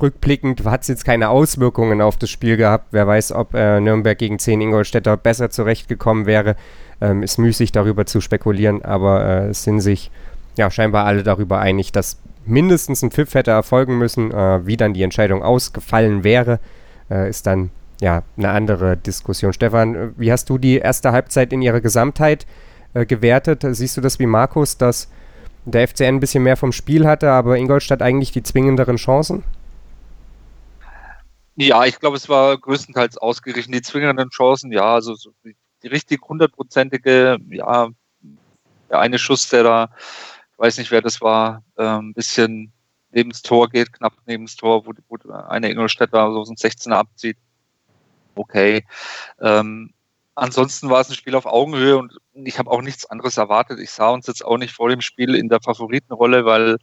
rückblickend 0.00 0.64
hat 0.64 0.82
es 0.82 0.88
jetzt 0.88 1.04
keine 1.04 1.28
Auswirkungen 1.28 2.00
auf 2.00 2.16
das 2.16 2.30
Spiel 2.30 2.56
gehabt. 2.56 2.86
Wer 2.92 3.06
weiß, 3.08 3.32
ob 3.32 3.52
äh, 3.54 3.80
Nürnberg 3.80 4.16
gegen 4.16 4.38
10 4.38 4.60
Ingolstädter 4.60 5.16
besser 5.16 5.50
zurechtgekommen 5.50 6.26
wäre. 6.26 6.54
Ähm, 7.00 7.24
ist 7.24 7.38
müßig 7.38 7.72
darüber 7.72 8.06
zu 8.06 8.20
spekulieren, 8.20 8.82
aber 8.84 9.24
äh, 9.24 9.48
es 9.48 9.64
sind 9.64 9.80
sich 9.80 10.12
ja 10.56 10.70
scheinbar 10.70 11.04
alle 11.06 11.22
darüber 11.22 11.58
einig, 11.60 11.92
dass 11.92 12.18
mindestens 12.44 13.02
ein 13.02 13.10
Pfiff 13.10 13.34
hätte 13.34 13.50
erfolgen 13.50 13.98
müssen. 13.98 14.30
Äh, 14.32 14.66
wie 14.66 14.76
dann 14.76 14.94
die 14.94 15.02
Entscheidung 15.02 15.42
ausgefallen 15.42 16.24
wäre, 16.24 16.60
äh, 17.10 17.28
ist 17.28 17.46
dann 17.46 17.70
ja 18.00 18.22
eine 18.36 18.50
andere 18.50 18.96
Diskussion. 18.96 19.52
Stefan, 19.52 19.94
äh, 19.94 20.08
wie 20.16 20.32
hast 20.32 20.50
du 20.50 20.58
die 20.58 20.78
erste 20.78 21.12
Halbzeit 21.12 21.52
in 21.52 21.62
ihrer 21.62 21.80
Gesamtheit 21.80 22.46
äh, 22.94 23.06
gewertet? 23.06 23.64
Siehst 23.70 23.96
du 23.96 24.00
das 24.00 24.18
wie 24.18 24.26
Markus, 24.26 24.76
dass 24.76 25.08
der 25.64 25.86
FCN 25.86 26.16
ein 26.16 26.20
bisschen 26.20 26.42
mehr 26.42 26.56
vom 26.56 26.72
Spiel 26.72 27.06
hatte, 27.06 27.30
aber 27.30 27.56
Ingolstadt 27.56 28.02
eigentlich 28.02 28.32
die 28.32 28.42
zwingenderen 28.42 28.96
Chancen? 28.96 29.44
Ja, 31.54 31.84
ich 31.84 32.00
glaube, 32.00 32.16
es 32.16 32.28
war 32.28 32.58
größtenteils 32.58 33.18
ausgerichtet. 33.18 33.74
Die 33.74 33.82
zwingenden 33.82 34.30
Chancen, 34.30 34.72
ja, 34.72 34.94
also 34.94 35.14
die 35.44 35.86
richtig 35.86 36.22
hundertprozentige, 36.26 37.38
ja, 37.50 37.88
der 38.90 38.98
eine 38.98 39.18
Schuss, 39.18 39.48
der 39.48 39.62
da, 39.62 39.90
weiß 40.62 40.78
nicht, 40.78 40.92
wer 40.92 41.02
das 41.02 41.20
war, 41.20 41.64
äh, 41.76 41.84
ein 41.84 42.14
bisschen 42.14 42.72
neben 43.10 43.30
das 43.30 43.42
Tor 43.42 43.68
geht, 43.68 43.92
knapp 43.92 44.14
neben 44.26 44.46
das 44.46 44.54
Tor, 44.54 44.86
wo, 44.86 44.92
wo 45.08 45.32
eine 45.32 45.68
Ingolstädter 45.70 46.32
so 46.32 46.40
ein 46.40 46.56
16er 46.56 46.92
abzieht. 46.92 47.36
Okay. 48.36 48.86
Ähm, 49.40 49.92
ansonsten 50.36 50.88
war 50.88 51.00
es 51.00 51.10
ein 51.10 51.16
Spiel 51.16 51.34
auf 51.34 51.46
Augenhöhe 51.46 51.98
und 51.98 52.12
ich 52.32 52.58
habe 52.60 52.70
auch 52.70 52.80
nichts 52.80 53.04
anderes 53.06 53.36
erwartet. 53.36 53.80
Ich 53.80 53.90
sah 53.90 54.10
uns 54.10 54.28
jetzt 54.28 54.44
auch 54.44 54.56
nicht 54.56 54.72
vor 54.72 54.88
dem 54.88 55.00
Spiel 55.00 55.34
in 55.34 55.48
der 55.48 55.60
Favoritenrolle, 55.60 56.44
weil 56.44 56.78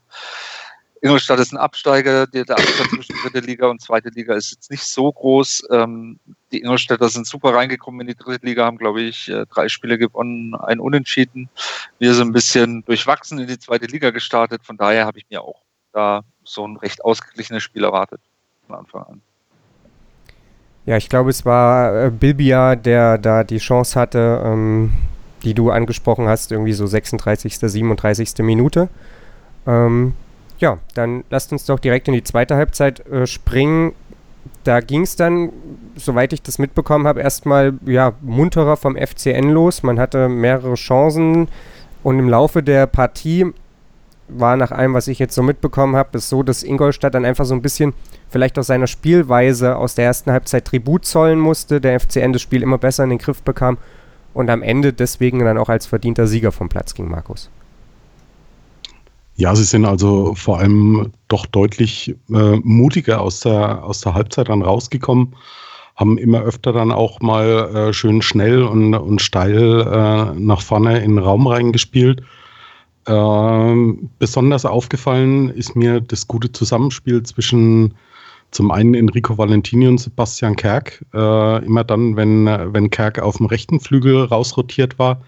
Ingolstadt 1.02 1.40
ist 1.40 1.54
ein 1.54 1.58
Absteiger, 1.58 2.28
der, 2.28 2.50
Abstand 2.50 2.90
zwischen 2.90 3.16
dritte 3.22 3.40
Liga 3.40 3.68
und 3.68 3.82
zweite 3.82 4.10
Liga 4.10 4.36
ist 4.36 4.52
jetzt 4.52 4.70
nicht 4.70 4.84
so 4.84 5.12
groß. 5.12 5.68
Ähm, 5.72 6.20
die 6.52 6.62
Ingolstädter 6.62 7.08
sind 7.10 7.26
super 7.26 7.54
reingekommen 7.54 8.02
in 8.02 8.08
die 8.08 8.16
dritte 8.16 8.46
Liga, 8.46 8.66
haben, 8.66 8.78
glaube 8.78 9.02
ich, 9.02 9.30
äh, 9.30 9.46
drei 9.46 9.70
Spiele 9.70 9.98
gewonnen, 9.98 10.56
ein 10.56 10.80
Unentschieden. 10.80 11.50
Wir 12.00 12.14
sind 12.14 12.30
ein 12.30 12.34
bisschen 12.34 12.84
durchwachsen 12.86 13.40
in 13.40 13.48
die 13.48 13.60
zweite 13.60 13.86
Liga 13.86 14.10
gestartet. 14.10 14.66
Von 14.66 14.78
daher 14.78 15.06
habe 15.06 15.20
ich 15.20 15.26
mir 15.30 15.42
auch 15.42 15.62
da 15.94 16.24
so 16.44 16.68
ein 16.68 16.78
recht 16.78 17.04
ausgeglichenes 17.06 17.64
Spiel 17.64 17.84
erwartet 17.84 18.22
von 18.68 18.76
Anfang 18.76 19.04
an. 19.04 19.22
Ja, 20.86 20.98
ich 20.98 21.08
glaube, 21.08 21.30
es 21.30 21.46
war 21.46 22.06
äh, 22.06 22.10
Bilbia, 22.10 22.76
der 22.76 23.18
da 23.18 23.44
die 23.44 23.60
Chance 23.60 24.00
hatte, 24.00 24.42
ähm, 24.44 24.94
die 25.44 25.54
du 25.54 25.72
angesprochen 25.72 26.28
hast, 26.28 26.52
irgendwie 26.52 26.74
so 26.74 26.88
36., 26.88 27.58
37. 27.58 28.40
Minute. 28.40 28.90
Ähm, 29.68 30.14
ja, 30.60 30.80
dann 30.94 31.24
lasst 31.30 31.52
uns 31.52 31.66
doch 31.66 31.80
direkt 31.80 32.08
in 32.08 32.14
die 32.14 32.24
zweite 32.24 32.56
Halbzeit 32.56 33.06
äh, 33.08 33.26
springen. 33.26 33.94
Da 34.64 34.82
ging 34.82 35.02
es 35.02 35.16
dann, 35.16 35.52
soweit 35.96 36.34
ich 36.34 36.42
das 36.42 36.60
mitbekommen 36.60 37.08
habe, 37.08 37.22
erstmal 37.22 37.74
ja, 37.86 38.14
munterer 38.22 38.78
vom 38.78 38.96
FCN 38.96 39.50
los. 39.50 39.84
Man 39.84 40.00
hatte 40.00 40.30
mehrere 40.30 40.76
Chancen 40.76 41.48
und 42.04 42.20
im 42.20 42.30
Laufe 42.30 42.64
der 42.64 42.88
Partie 42.88 43.54
war 44.30 44.56
nach 44.58 44.72
allem, 44.72 44.94
was 44.94 45.08
ich 45.08 45.20
jetzt 45.20 45.34
so 45.34 45.42
mitbekommen 45.42 45.96
habe, 45.96 46.18
ist 46.18 46.30
so, 46.30 46.44
dass 46.44 46.64
Ingolstadt 46.64 47.16
dann 47.16 47.26
einfach 47.26 47.46
so 47.46 47.56
ein 47.56 47.62
bisschen 47.62 47.94
vielleicht 48.30 48.60
aus 48.60 48.68
seiner 48.68 48.88
Spielweise 48.88 49.76
aus 49.76 49.96
der 49.96 50.06
ersten 50.06 50.32
Halbzeit 50.32 50.66
Tribut 50.66 51.06
zollen 51.06 51.40
musste, 51.40 51.82
der 51.82 52.00
FCN 52.00 52.34
das 52.34 52.42
Spiel 52.42 52.62
immer 52.62 52.78
besser 52.78 53.04
in 53.04 53.10
den 53.10 53.20
Griff 53.20 53.42
bekam 53.42 53.78
und 54.34 54.50
am 54.50 54.62
Ende 54.62 54.94
deswegen 54.94 55.40
dann 55.40 55.58
auch 55.58 55.70
als 55.70 55.88
verdienter 55.88 56.28
Sieger 56.28 56.52
vom 56.52 56.70
Platz 56.70 56.94
ging, 56.94 57.10
Markus. 57.10 57.50
Ja, 59.40 59.56
sie 59.56 59.64
sind 59.64 59.86
also 59.86 60.36
vor 60.36 60.60
allem 60.60 61.12
doch 61.30 61.46
deutlich 61.46 62.16
äh, 62.30 62.58
mutiger 62.64 63.22
aus 63.22 63.40
der, 63.40 63.84
aus 63.84 64.02
der 64.02 64.14
Halbzeit 64.14 64.50
dann 64.50 64.62
rausgekommen, 64.62 65.34
haben 65.96 66.18
immer 66.18 66.42
öfter 66.42 66.74
dann 66.74 66.92
auch 66.92 67.22
mal 67.22 67.74
äh, 67.74 67.94
schön 67.94 68.22
schnell 68.22 68.64
und, 68.64 68.94
und 68.94 69.22
steil 69.22 69.82
äh, 69.82 70.40
nach 70.40 70.62
vorne 70.62 71.00
in 71.00 71.16
den 71.16 71.20
Raum 71.20 71.48
reingespielt 71.48 72.22
ähm, 73.10 74.10
besonders 74.20 74.66
aufgefallen 74.66 75.50
ist 75.50 75.76
mir 75.76 76.00
das 76.00 76.28
gute 76.28 76.52
Zusammenspiel 76.52 77.24
zwischen 77.24 77.96
zum 78.52 78.72
einen 78.72 78.94
Enrico 78.94 79.38
Valentini 79.38 79.88
und 79.88 80.00
Sebastian 80.00 80.56
Kerk. 80.56 81.04
Äh, 81.14 81.66
immer 81.66 81.84
dann, 81.84 82.16
wenn, 82.16 82.46
wenn 82.46 82.90
Kerk 82.90 83.20
auf 83.20 83.38
dem 83.38 83.48
rechten 83.48 83.80
Flügel 83.80 84.26
rausrotiert 84.26 85.00
war. 85.00 85.22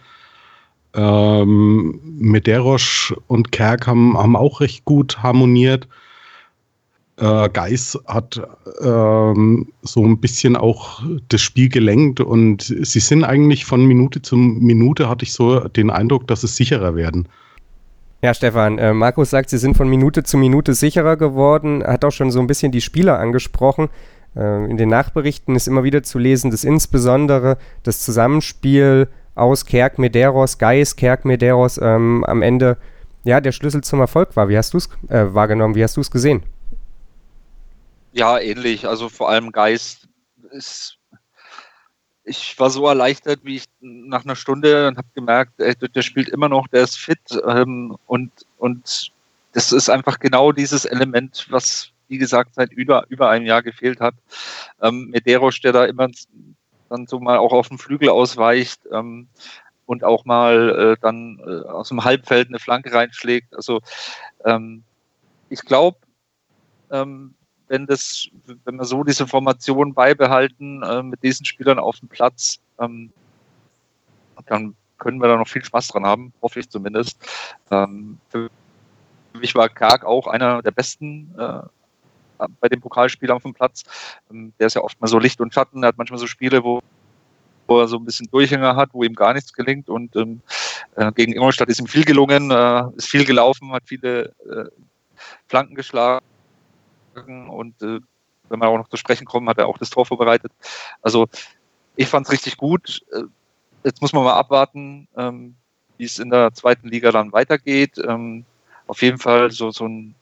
Ähm, 0.93 1.99
Mederosch 2.03 3.13
und 3.27 3.51
Kerk 3.51 3.87
haben, 3.87 4.17
haben 4.17 4.35
auch 4.35 4.59
recht 4.59 4.83
gut 4.85 5.23
harmoniert. 5.23 5.87
Äh, 7.17 7.49
Geis 7.49 7.97
hat 8.07 8.41
ähm, 8.81 9.67
so 9.83 10.03
ein 10.03 10.19
bisschen 10.19 10.55
auch 10.55 11.03
das 11.29 11.41
Spiel 11.41 11.69
gelenkt 11.69 12.19
und 12.19 12.63
sie 12.63 12.99
sind 12.99 13.23
eigentlich 13.23 13.65
von 13.65 13.85
Minute 13.85 14.21
zu 14.21 14.35
Minute, 14.35 15.07
hatte 15.07 15.23
ich 15.23 15.33
so 15.33 15.59
den 15.59 15.91
Eindruck, 15.91 16.27
dass 16.27 16.43
es 16.43 16.55
sicherer 16.55 16.95
werden. 16.95 17.27
Ja, 18.23 18.33
Stefan, 18.33 18.77
äh, 18.77 18.93
Markus 18.93 19.29
sagt, 19.31 19.49
sie 19.49 19.57
sind 19.57 19.77
von 19.77 19.89
Minute 19.89 20.23
zu 20.23 20.37
Minute 20.37 20.73
sicherer 20.73 21.15
geworden, 21.15 21.83
hat 21.83 22.05
auch 22.05 22.11
schon 22.11 22.31
so 22.31 22.39
ein 22.39 22.47
bisschen 22.47 22.71
die 22.71 22.81
Spieler 22.81 23.17
angesprochen. 23.17 23.89
Äh, 24.35 24.69
in 24.69 24.77
den 24.77 24.89
Nachberichten 24.89 25.55
ist 25.55 25.67
immer 25.67 25.83
wieder 25.83 26.03
zu 26.03 26.19
lesen, 26.19 26.51
dass 26.51 26.63
insbesondere 26.63 27.57
das 27.83 27.99
Zusammenspiel 27.99 29.07
aus 29.41 29.65
Kerk 29.65 29.97
Mederos, 29.97 30.57
Geis, 30.57 30.95
Kerk 30.95 31.25
Mederos 31.25 31.79
ähm, 31.81 32.23
am 32.25 32.41
Ende 32.41 32.77
ja 33.23 33.41
der 33.41 33.51
Schlüssel 33.51 33.81
zum 33.81 33.99
Erfolg 33.99 34.35
war. 34.35 34.49
Wie 34.49 34.57
hast 34.57 34.73
du 34.73 34.77
es 34.77 34.89
äh, 35.09 35.33
wahrgenommen? 35.33 35.75
Wie 35.75 35.83
hast 35.83 35.97
du 35.97 36.01
es 36.01 36.11
gesehen? 36.11 36.43
Ja, 38.13 38.39
ähnlich. 38.39 38.87
Also 38.87 39.09
vor 39.09 39.29
allem 39.29 39.51
Geist 39.51 40.07
ist 40.51 40.97
ich 42.23 42.57
war 42.59 42.69
so 42.69 42.87
erleichtert, 42.87 43.39
wie 43.43 43.57
ich 43.57 43.65
nach 43.79 44.23
einer 44.23 44.35
Stunde 44.35 44.87
und 44.87 44.97
habe 44.97 45.07
gemerkt, 45.15 45.59
ey, 45.59 45.73
der 45.75 46.01
spielt 46.01 46.29
immer 46.29 46.49
noch, 46.49 46.67
der 46.67 46.83
ist 46.83 46.97
fit 46.97 47.19
ähm, 47.47 47.97
und, 48.05 48.31
und 48.57 49.11
das 49.53 49.71
ist 49.71 49.89
einfach 49.89 50.19
genau 50.19 50.51
dieses 50.51 50.85
Element, 50.85 51.47
was, 51.49 51.89
wie 52.07 52.19
gesagt, 52.19 52.55
seit 52.55 52.71
über, 52.73 53.05
über 53.09 53.29
einem 53.29 53.45
Jahr 53.45 53.63
gefehlt 53.63 53.99
hat. 53.99 54.13
Ähm, 54.81 55.09
Medeiros, 55.09 55.59
der 55.61 55.73
da 55.73 55.85
immer 55.85 56.09
dann 56.91 57.07
so 57.07 57.19
mal 57.19 57.37
auch 57.37 57.53
auf 57.53 57.69
dem 57.69 57.79
Flügel 57.79 58.09
ausweicht 58.09 58.81
ähm, 58.91 59.27
und 59.85 60.03
auch 60.03 60.25
mal 60.25 60.93
äh, 60.93 61.01
dann 61.01 61.39
äh, 61.39 61.67
aus 61.67 61.89
dem 61.89 62.03
Halbfeld 62.03 62.49
eine 62.49 62.59
Flanke 62.59 62.93
reinschlägt. 62.93 63.55
Also 63.55 63.81
ähm, 64.45 64.83
ich 65.49 65.61
glaube, 65.61 65.97
ähm, 66.91 67.33
wenn 67.67 67.87
wenn 67.87 68.75
wir 68.75 68.85
so 68.85 69.03
diese 69.03 69.27
Formation 69.27 69.93
beibehalten 69.93 70.83
äh, 70.83 71.01
mit 71.03 71.23
diesen 71.23 71.45
Spielern 71.45 71.79
auf 71.79 71.99
dem 71.99 72.09
Platz, 72.09 72.59
ähm, 72.79 73.11
dann 74.45 74.75
können 74.97 75.19
wir 75.19 75.27
da 75.27 75.37
noch 75.37 75.47
viel 75.47 75.63
Spaß 75.63 75.87
dran 75.87 76.05
haben, 76.05 76.33
hoffe 76.41 76.59
ich 76.59 76.69
zumindest. 76.69 77.17
Ähm, 77.71 78.19
für 78.29 78.49
mich 79.33 79.55
war 79.55 79.69
Karg 79.69 80.03
auch 80.03 80.27
einer 80.27 80.61
der 80.61 80.71
besten 80.71 81.33
äh, 81.37 81.61
bei 82.59 82.69
den 82.69 82.81
Pokalspielern 82.81 83.35
auf 83.35 83.43
dem 83.43 83.53
Platz. 83.53 83.83
Ähm, 84.29 84.53
der 84.59 84.67
ist 84.67 84.75
ja 84.75 84.81
oft 84.81 84.99
mal 85.01 85.07
so 85.07 85.19
Licht 85.19 85.41
und 85.41 85.53
Schatten, 85.53 85.83
er 85.83 85.89
hat 85.89 85.97
manchmal 85.97 86.19
so 86.19 86.27
Spiele, 86.27 86.63
wo, 86.63 86.81
wo 87.67 87.79
er 87.79 87.87
so 87.87 87.97
ein 87.97 88.05
bisschen 88.05 88.29
Durchhänger 88.31 88.75
hat, 88.75 88.89
wo 88.93 89.03
ihm 89.03 89.15
gar 89.15 89.33
nichts 89.33 89.53
gelingt 89.53 89.89
und 89.89 90.15
ähm, 90.15 90.41
äh, 90.95 91.11
gegen 91.11 91.33
Ingolstadt 91.33 91.69
ist 91.69 91.79
ihm 91.79 91.87
viel 91.87 92.05
gelungen, 92.05 92.51
äh, 92.51 92.83
ist 92.95 93.09
viel 93.09 93.25
gelaufen, 93.25 93.71
hat 93.71 93.83
viele 93.85 94.33
äh, 94.49 94.69
Flanken 95.47 95.75
geschlagen 95.75 96.21
und 97.49 97.81
äh, 97.81 97.99
wenn 98.49 98.59
wir 98.59 98.67
auch 98.67 98.77
noch 98.77 98.89
zu 98.89 98.97
sprechen 98.97 99.25
kommen, 99.25 99.47
hat 99.47 99.57
er 99.57 99.67
auch 99.67 99.77
das 99.77 99.89
Tor 99.89 100.05
vorbereitet. 100.05 100.51
Also 101.01 101.27
ich 101.95 102.07
fand 102.07 102.27
es 102.27 102.33
richtig 102.33 102.57
gut. 102.57 103.01
Äh, 103.13 103.23
jetzt 103.83 104.01
muss 104.01 104.13
man 104.13 104.23
mal 104.23 104.33
abwarten, 104.33 105.07
ähm, 105.15 105.55
wie 105.97 106.05
es 106.05 106.19
in 106.19 106.29
der 106.29 106.53
zweiten 106.53 106.89
Liga 106.89 107.11
dann 107.11 107.31
weitergeht. 107.31 107.97
Ähm, 107.97 108.45
auf 108.87 109.01
jeden 109.01 109.17
Fall 109.17 109.51
so, 109.51 109.71
so 109.71 109.85
ein 109.85 110.15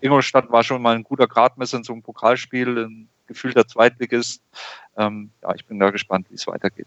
Ingolstadt 0.00 0.50
war 0.50 0.62
schon 0.62 0.82
mal 0.82 0.94
ein 0.94 1.02
guter 1.02 1.26
Gradmesser 1.26 1.78
in 1.78 1.84
so 1.84 1.92
einem 1.92 2.02
Pokalspiel, 2.02 2.86
ein 2.86 3.08
gefühlter 3.26 3.66
Zweitligist. 3.66 4.42
Ähm, 4.96 5.30
ja, 5.42 5.54
ich 5.54 5.66
bin 5.66 5.78
da 5.78 5.90
gespannt, 5.90 6.26
wie 6.30 6.34
es 6.34 6.46
weitergeht. 6.46 6.86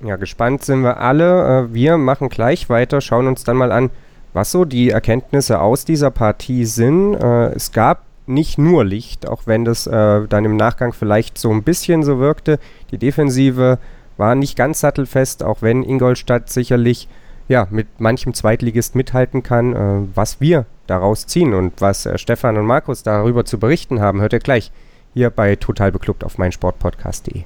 Ja, 0.00 0.16
gespannt 0.16 0.64
sind 0.64 0.82
wir 0.82 0.98
alle. 0.98 1.66
Äh, 1.66 1.74
wir 1.74 1.98
machen 1.98 2.28
gleich 2.28 2.68
weiter, 2.68 3.00
schauen 3.00 3.26
uns 3.26 3.44
dann 3.44 3.56
mal 3.56 3.72
an, 3.72 3.90
was 4.32 4.52
so 4.52 4.64
die 4.64 4.90
Erkenntnisse 4.90 5.60
aus 5.60 5.84
dieser 5.84 6.10
Partie 6.10 6.64
sind. 6.64 7.14
Äh, 7.14 7.52
es 7.54 7.72
gab 7.72 8.04
nicht 8.26 8.58
nur 8.58 8.84
Licht, 8.84 9.26
auch 9.26 9.42
wenn 9.46 9.64
das 9.64 9.86
äh, 9.86 10.26
dann 10.28 10.44
im 10.44 10.56
Nachgang 10.56 10.92
vielleicht 10.92 11.38
so 11.38 11.50
ein 11.50 11.62
bisschen 11.62 12.02
so 12.02 12.18
wirkte. 12.18 12.60
Die 12.90 12.98
Defensive 12.98 13.78
war 14.16 14.34
nicht 14.34 14.56
ganz 14.56 14.80
sattelfest, 14.80 15.42
auch 15.42 15.62
wenn 15.62 15.82
Ingolstadt 15.82 16.50
sicherlich 16.50 17.08
ja, 17.48 17.66
mit 17.70 17.98
manchem 17.98 18.34
Zweitligist 18.34 18.94
mithalten 18.94 19.42
kann. 19.42 20.10
Was 20.14 20.38
wir 20.38 20.66
daraus 20.88 21.26
ziehen 21.26 21.54
und 21.54 21.80
was 21.80 22.06
äh, 22.06 22.18
Stefan 22.18 22.56
und 22.56 22.66
Markus 22.66 23.02
darüber 23.02 23.44
zu 23.44 23.58
berichten 23.58 24.00
haben, 24.00 24.20
hört 24.20 24.32
ihr 24.32 24.40
gleich 24.40 24.72
hier 25.14 25.30
bei 25.30 25.56
Total 25.56 25.92
Beklubbt 25.92 26.24
auf 26.24 26.38
meinsportpodcast.de. 26.38 27.44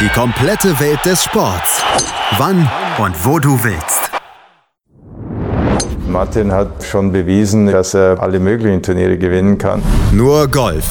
Die 0.00 0.08
komplette 0.08 0.78
Welt 0.80 1.04
des 1.04 1.22
Sports. 1.22 1.82
Wann 2.38 2.68
und 2.98 3.24
wo 3.24 3.38
du 3.38 3.62
willst. 3.62 4.01
Martin 6.12 6.52
hat 6.52 6.84
schon 6.84 7.10
bewiesen, 7.10 7.66
dass 7.66 7.94
er 7.94 8.22
alle 8.22 8.38
möglichen 8.38 8.82
Turniere 8.82 9.16
gewinnen 9.16 9.56
kann. 9.56 9.82
Nur 10.12 10.46
Golf. 10.46 10.84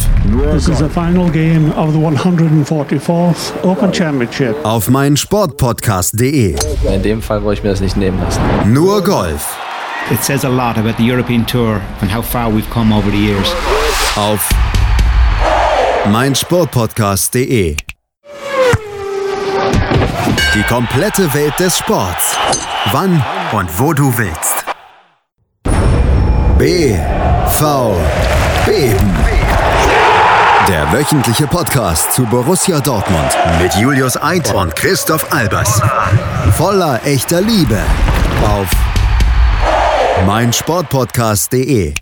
This 0.52 0.68
is 0.68 0.80
the 0.80 0.90
final 0.90 1.30
game 1.30 1.72
of 1.78 1.94
the 1.94 2.00
144th 2.00 3.54
Open 3.64 3.94
Championship. 3.94 4.56
Auf 4.64 4.90
meinsportpodcast.de. 4.90 6.56
In 6.92 7.02
dem 7.04 7.22
Fall 7.22 7.44
wollte 7.44 7.60
ich 7.60 7.64
mir 7.64 7.70
das 7.70 7.82
nicht 7.82 7.96
nehmen 7.98 8.20
lassen. 8.20 8.42
Nur 8.74 9.04
Golf. 9.04 9.56
It 10.10 10.24
says 10.24 10.44
a 10.44 10.50
lot 10.50 10.78
about 10.78 10.96
the 10.98 11.10
European 11.10 11.46
Tour 11.46 11.80
and 12.02 12.14
how 12.14 12.24
far 12.26 12.50
we've 12.52 12.70
come 12.72 12.94
over 12.94 13.12
the 13.12 13.18
years. 13.18 13.54
Auf 14.16 14.50
meinsportpodcast.de. 16.12 17.78
Die 20.54 20.64
komplette 20.68 21.32
Welt 21.34 21.54
des 21.60 21.78
Sports. 21.78 22.36
Wann 22.92 23.24
und 23.54 23.70
wo 23.80 23.94
du 23.94 24.12
willst. 24.18 24.51
BVB. 26.62 27.02
Der 30.70 30.94
wöchentliche 30.94 31.48
Podcast 31.48 32.14
zu 32.14 32.24
Borussia 32.28 32.80
Dortmund 32.80 33.36
mit 33.60 33.74
Julius 33.74 34.16
Eid 34.22 34.54
und 34.54 34.76
Christoph 34.76 35.34
Albers. 35.34 35.82
Voller 36.52 37.02
echter 37.04 37.42
Liebe 37.42 37.82
auf 38.46 38.70
meinsportpodcast.de. 40.28 41.96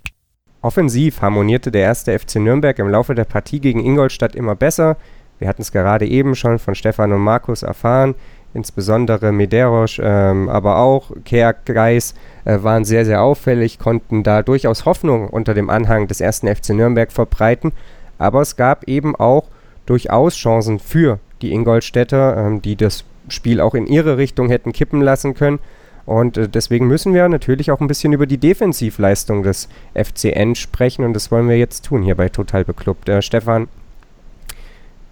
Offensiv 0.60 1.22
harmonierte 1.22 1.70
der 1.70 1.84
erste 1.84 2.18
FC 2.18 2.34
Nürnberg 2.36 2.78
im 2.80 2.90
Laufe 2.90 3.14
der 3.14 3.24
Partie 3.24 3.60
gegen 3.60 3.82
Ingolstadt 3.82 4.36
immer 4.36 4.56
besser. 4.56 4.98
Wir 5.38 5.48
hatten 5.48 5.62
es 5.62 5.72
gerade 5.72 6.06
eben 6.06 6.36
schon 6.36 6.58
von 6.58 6.74
Stefan 6.74 7.14
und 7.14 7.22
Markus 7.22 7.62
erfahren. 7.62 8.14
Insbesondere 8.52 9.30
Medeiros, 9.30 10.00
ähm, 10.02 10.48
aber 10.48 10.78
auch 10.78 11.12
Kerk, 11.24 11.66
Geis 11.66 12.14
äh, 12.44 12.58
waren 12.62 12.84
sehr, 12.84 13.04
sehr 13.04 13.22
auffällig, 13.22 13.78
konnten 13.78 14.24
da 14.24 14.42
durchaus 14.42 14.84
Hoffnung 14.84 15.28
unter 15.28 15.54
dem 15.54 15.70
Anhang 15.70 16.08
des 16.08 16.20
ersten 16.20 16.48
FC 16.48 16.70
Nürnberg 16.70 17.12
verbreiten. 17.12 17.72
Aber 18.18 18.40
es 18.40 18.56
gab 18.56 18.88
eben 18.88 19.14
auch 19.14 19.44
durchaus 19.86 20.34
Chancen 20.34 20.80
für 20.80 21.20
die 21.42 21.52
Ingolstädter, 21.52 22.36
ähm, 22.36 22.60
die 22.60 22.76
das 22.76 23.04
Spiel 23.28 23.60
auch 23.60 23.74
in 23.74 23.86
ihre 23.86 24.16
Richtung 24.16 24.48
hätten 24.48 24.72
kippen 24.72 25.00
lassen 25.00 25.34
können. 25.34 25.60
Und 26.06 26.36
äh, 26.36 26.48
deswegen 26.48 26.88
müssen 26.88 27.14
wir 27.14 27.28
natürlich 27.28 27.70
auch 27.70 27.80
ein 27.80 27.86
bisschen 27.86 28.12
über 28.12 28.26
die 28.26 28.38
Defensivleistung 28.38 29.42
des 29.42 29.68
FCN 29.94 30.56
sprechen 30.56 31.04
und 31.04 31.12
das 31.12 31.30
wollen 31.30 31.48
wir 31.48 31.56
jetzt 31.56 31.84
tun 31.84 32.02
hier 32.02 32.16
bei 32.16 32.28
Total 32.28 32.64
Beklubbt. 32.64 33.08
Äh, 33.08 33.22
Stefan, 33.22 33.68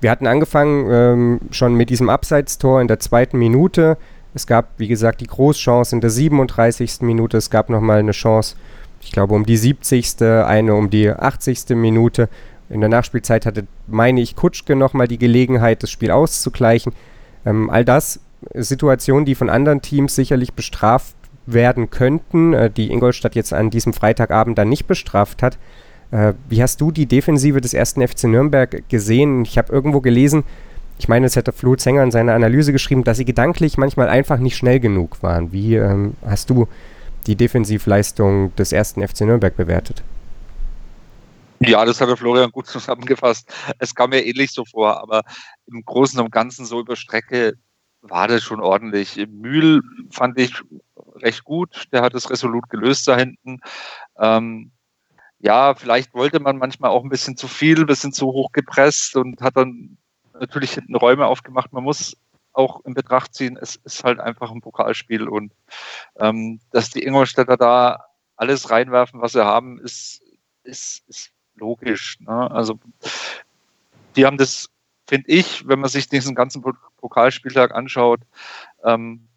wir 0.00 0.10
hatten 0.10 0.26
angefangen 0.26 0.88
ähm, 0.90 1.40
schon 1.50 1.74
mit 1.74 1.90
diesem 1.90 2.08
Abseitstor 2.08 2.80
in 2.80 2.88
der 2.88 3.00
zweiten 3.00 3.38
Minute. 3.38 3.96
Es 4.34 4.46
gab, 4.46 4.70
wie 4.78 4.88
gesagt, 4.88 5.20
die 5.20 5.26
Großchance 5.26 5.94
in 5.94 6.00
der 6.00 6.10
37. 6.10 7.00
Minute. 7.00 7.36
Es 7.36 7.50
gab 7.50 7.70
nochmal 7.70 7.98
eine 7.98 8.12
Chance, 8.12 8.56
ich 9.00 9.12
glaube, 9.12 9.34
um 9.34 9.44
die 9.44 9.56
70., 9.56 10.22
eine 10.22 10.74
um 10.74 10.90
die 10.90 11.10
80. 11.10 11.70
Minute. 11.70 12.28
In 12.68 12.80
der 12.80 12.90
Nachspielzeit 12.90 13.46
hatte, 13.46 13.66
meine 13.86 14.20
ich, 14.20 14.36
Kutschke 14.36 14.76
nochmal 14.76 15.08
die 15.08 15.18
Gelegenheit, 15.18 15.82
das 15.82 15.90
Spiel 15.90 16.10
auszugleichen. 16.10 16.92
Ähm, 17.46 17.70
all 17.70 17.84
das 17.84 18.20
Situationen, 18.54 19.24
die 19.24 19.34
von 19.34 19.50
anderen 19.50 19.82
Teams 19.82 20.14
sicherlich 20.14 20.52
bestraft 20.52 21.16
werden 21.46 21.90
könnten, 21.90 22.52
äh, 22.52 22.70
die 22.70 22.90
Ingolstadt 22.90 23.34
jetzt 23.34 23.52
an 23.52 23.70
diesem 23.70 23.94
Freitagabend 23.94 24.58
dann 24.58 24.68
nicht 24.68 24.86
bestraft 24.86 25.42
hat. 25.42 25.58
Äh, 26.10 26.34
wie 26.48 26.62
hast 26.62 26.80
du 26.80 26.90
die 26.90 27.06
Defensive 27.06 27.60
des 27.60 27.74
ersten 27.74 28.06
FC 28.06 28.24
Nürnberg 28.24 28.88
gesehen? 28.88 29.44
Ich 29.44 29.58
habe 29.58 29.72
irgendwo 29.72 30.00
gelesen, 30.00 30.44
ich 30.98 31.08
meine, 31.08 31.26
es 31.26 31.36
hätte 31.36 31.52
Flo 31.52 31.76
Zenger 31.76 32.02
in 32.02 32.10
seiner 32.10 32.34
Analyse 32.34 32.72
geschrieben, 32.72 33.04
dass 33.04 33.18
sie 33.18 33.24
gedanklich 33.24 33.78
manchmal 33.78 34.08
einfach 34.08 34.38
nicht 34.38 34.56
schnell 34.56 34.80
genug 34.80 35.22
waren. 35.22 35.52
Wie 35.52 35.76
ähm, 35.76 36.14
hast 36.26 36.50
du 36.50 36.66
die 37.26 37.36
Defensivleistung 37.36 38.54
des 38.56 38.72
ersten 38.72 39.06
FC 39.06 39.22
Nürnberg 39.22 39.56
bewertet? 39.56 40.02
Ja, 41.60 41.84
das 41.84 42.00
hat 42.00 42.08
der 42.08 42.16
Florian 42.16 42.50
gut 42.50 42.66
zusammengefasst. 42.68 43.52
Es 43.78 43.94
kam 43.94 44.10
mir 44.10 44.24
ähnlich 44.24 44.52
so 44.52 44.64
vor, 44.64 45.00
aber 45.00 45.22
im 45.66 45.84
Großen 45.84 46.18
und 46.20 46.32
Ganzen 46.32 46.64
so 46.64 46.80
über 46.80 46.96
Strecke 46.96 47.54
war 48.00 48.28
das 48.28 48.42
schon 48.42 48.60
ordentlich. 48.60 49.24
Mühl 49.30 49.82
fand 50.10 50.38
ich 50.38 50.52
recht 51.16 51.44
gut. 51.44 51.86
Der 51.92 52.02
hat 52.02 52.14
es 52.14 52.30
resolut 52.30 52.68
gelöst 52.70 53.06
da 53.08 53.16
hinten. 53.16 53.58
Ähm, 54.18 54.72
ja, 55.40 55.74
vielleicht 55.74 56.14
wollte 56.14 56.40
man 56.40 56.58
manchmal 56.58 56.90
auch 56.90 57.04
ein 57.04 57.10
bisschen 57.10 57.36
zu 57.36 57.48
viel, 57.48 57.80
ein 57.80 57.86
bisschen 57.86 58.12
zu 58.12 58.26
hoch 58.26 58.52
gepresst 58.52 59.16
und 59.16 59.40
hat 59.40 59.56
dann 59.56 59.96
natürlich 60.38 60.72
hinten 60.72 60.96
Räume 60.96 61.26
aufgemacht. 61.26 61.72
Man 61.72 61.84
muss 61.84 62.16
auch 62.52 62.84
in 62.84 62.94
Betracht 62.94 63.34
ziehen, 63.34 63.56
es 63.60 63.76
ist 63.76 64.02
halt 64.02 64.18
einfach 64.18 64.50
ein 64.50 64.60
Pokalspiel 64.60 65.28
und 65.28 65.52
ähm, 66.16 66.60
dass 66.72 66.90
die 66.90 67.04
Ingolstädter 67.04 67.56
da 67.56 68.04
alles 68.36 68.70
reinwerfen, 68.70 69.20
was 69.20 69.32
sie 69.32 69.44
haben, 69.44 69.78
ist, 69.80 70.22
ist, 70.64 71.04
ist 71.08 71.30
logisch. 71.54 72.18
Ne? 72.20 72.50
Also 72.50 72.78
die 74.16 74.26
haben 74.26 74.38
das, 74.38 74.70
finde 75.06 75.28
ich, 75.28 75.68
wenn 75.68 75.78
man 75.78 75.90
sich 75.90 76.08
diesen 76.08 76.34
ganzen 76.34 76.62
Pokalspieltag 76.96 77.74
anschaut, 77.74 78.20
ähm, 78.84 79.28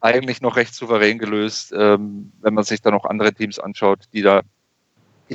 eigentlich 0.00 0.40
noch 0.40 0.56
recht 0.56 0.74
souverän 0.74 1.18
gelöst, 1.18 1.72
ähm, 1.74 2.32
wenn 2.40 2.54
man 2.54 2.64
sich 2.64 2.82
da 2.82 2.90
noch 2.90 3.04
andere 3.04 3.32
Teams 3.32 3.58
anschaut, 3.58 4.08
die 4.12 4.22
da 4.22 4.42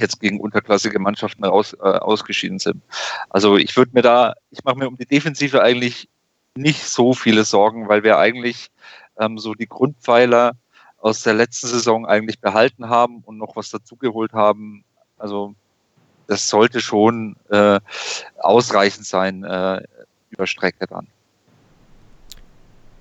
jetzt 0.02 0.20
gegen 0.20 0.40
unterklassige 0.40 1.00
Mannschaften 1.00 1.44
raus, 1.46 1.74
äh, 1.74 1.84
ausgeschieden 1.84 2.60
sind. 2.60 2.82
Also 3.30 3.58
ich 3.58 3.76
würde 3.76 3.92
mir 3.94 4.02
da, 4.02 4.34
ich 4.52 4.64
mache 4.64 4.78
mir 4.78 4.88
um 4.88 4.98
die 4.98 5.06
Defensive 5.06 5.62
eigentlich 5.62 6.10
nicht 6.56 6.84
so 6.84 7.14
viele 7.14 7.44
Sorgen, 7.46 7.88
weil 7.88 8.04
wir 8.04 8.18
eigentlich 8.18 8.70
ähm, 9.20 9.38
so 9.38 9.54
die 9.54 9.68
Grundpfeiler 9.68 10.54
aus 11.00 11.22
der 11.22 11.34
letzten 11.34 11.68
Saison 11.68 12.06
eigentlich 12.06 12.40
behalten 12.40 12.90
haben 12.90 13.20
und 13.26 13.38
noch 13.38 13.56
was 13.56 13.70
dazugeholt 13.70 14.34
haben. 14.34 14.84
Also 15.18 15.54
das 16.28 16.50
sollte 16.50 16.82
schon 16.82 17.36
äh, 17.50 17.80
ausreichend 18.40 19.06
sein 19.06 19.44
äh, 19.44 19.82
über 20.30 20.48
Strecke 20.48 20.88
dann. 20.88 21.08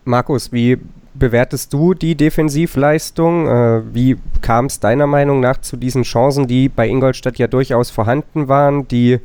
Markus, 0.04 0.52
wie 0.52 0.78
bewertest 1.18 1.72
du 1.72 1.94
die 1.94 2.14
Defensivleistung? 2.14 3.48
Äh, 3.48 3.94
wie 3.94 4.16
kam 4.40 4.66
es 4.66 4.80
deiner 4.80 5.06
Meinung 5.06 5.40
nach 5.40 5.60
zu 5.60 5.76
diesen 5.76 6.02
Chancen, 6.02 6.46
die 6.46 6.68
bei 6.68 6.88
Ingolstadt 6.88 7.38
ja 7.38 7.46
durchaus 7.46 7.90
vorhanden 7.90 8.48
waren, 8.48 8.88
die 8.88 9.18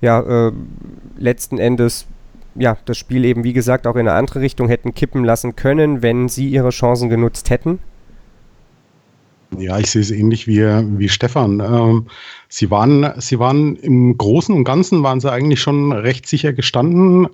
ja 0.00 0.20
äh, 0.48 0.52
letzten 1.18 1.58
Endes 1.58 2.06
ja 2.54 2.76
das 2.84 2.98
Spiel 2.98 3.24
eben 3.24 3.44
wie 3.44 3.52
gesagt 3.52 3.86
auch 3.86 3.94
in 3.94 4.08
eine 4.08 4.12
andere 4.12 4.40
Richtung 4.40 4.68
hätten 4.68 4.94
kippen 4.94 5.24
lassen 5.24 5.56
können, 5.56 6.02
wenn 6.02 6.28
sie 6.28 6.48
ihre 6.48 6.70
Chancen 6.70 7.08
genutzt 7.08 7.50
hätten? 7.50 7.78
Ja, 9.58 9.78
ich 9.78 9.90
sehe 9.90 10.02
es 10.02 10.10
ähnlich 10.10 10.46
wie, 10.46 10.60
wie 10.60 11.08
Stefan. 11.08 11.60
Ähm, 11.60 12.06
sie, 12.48 12.70
waren, 12.70 13.12
sie 13.18 13.38
waren 13.38 13.76
im 13.76 14.16
Großen 14.16 14.54
und 14.54 14.64
Ganzen 14.64 15.02
waren 15.02 15.20
sie 15.20 15.30
eigentlich 15.30 15.60
schon 15.60 15.92
recht 15.92 16.26
sicher 16.26 16.52
gestanden. 16.52 17.28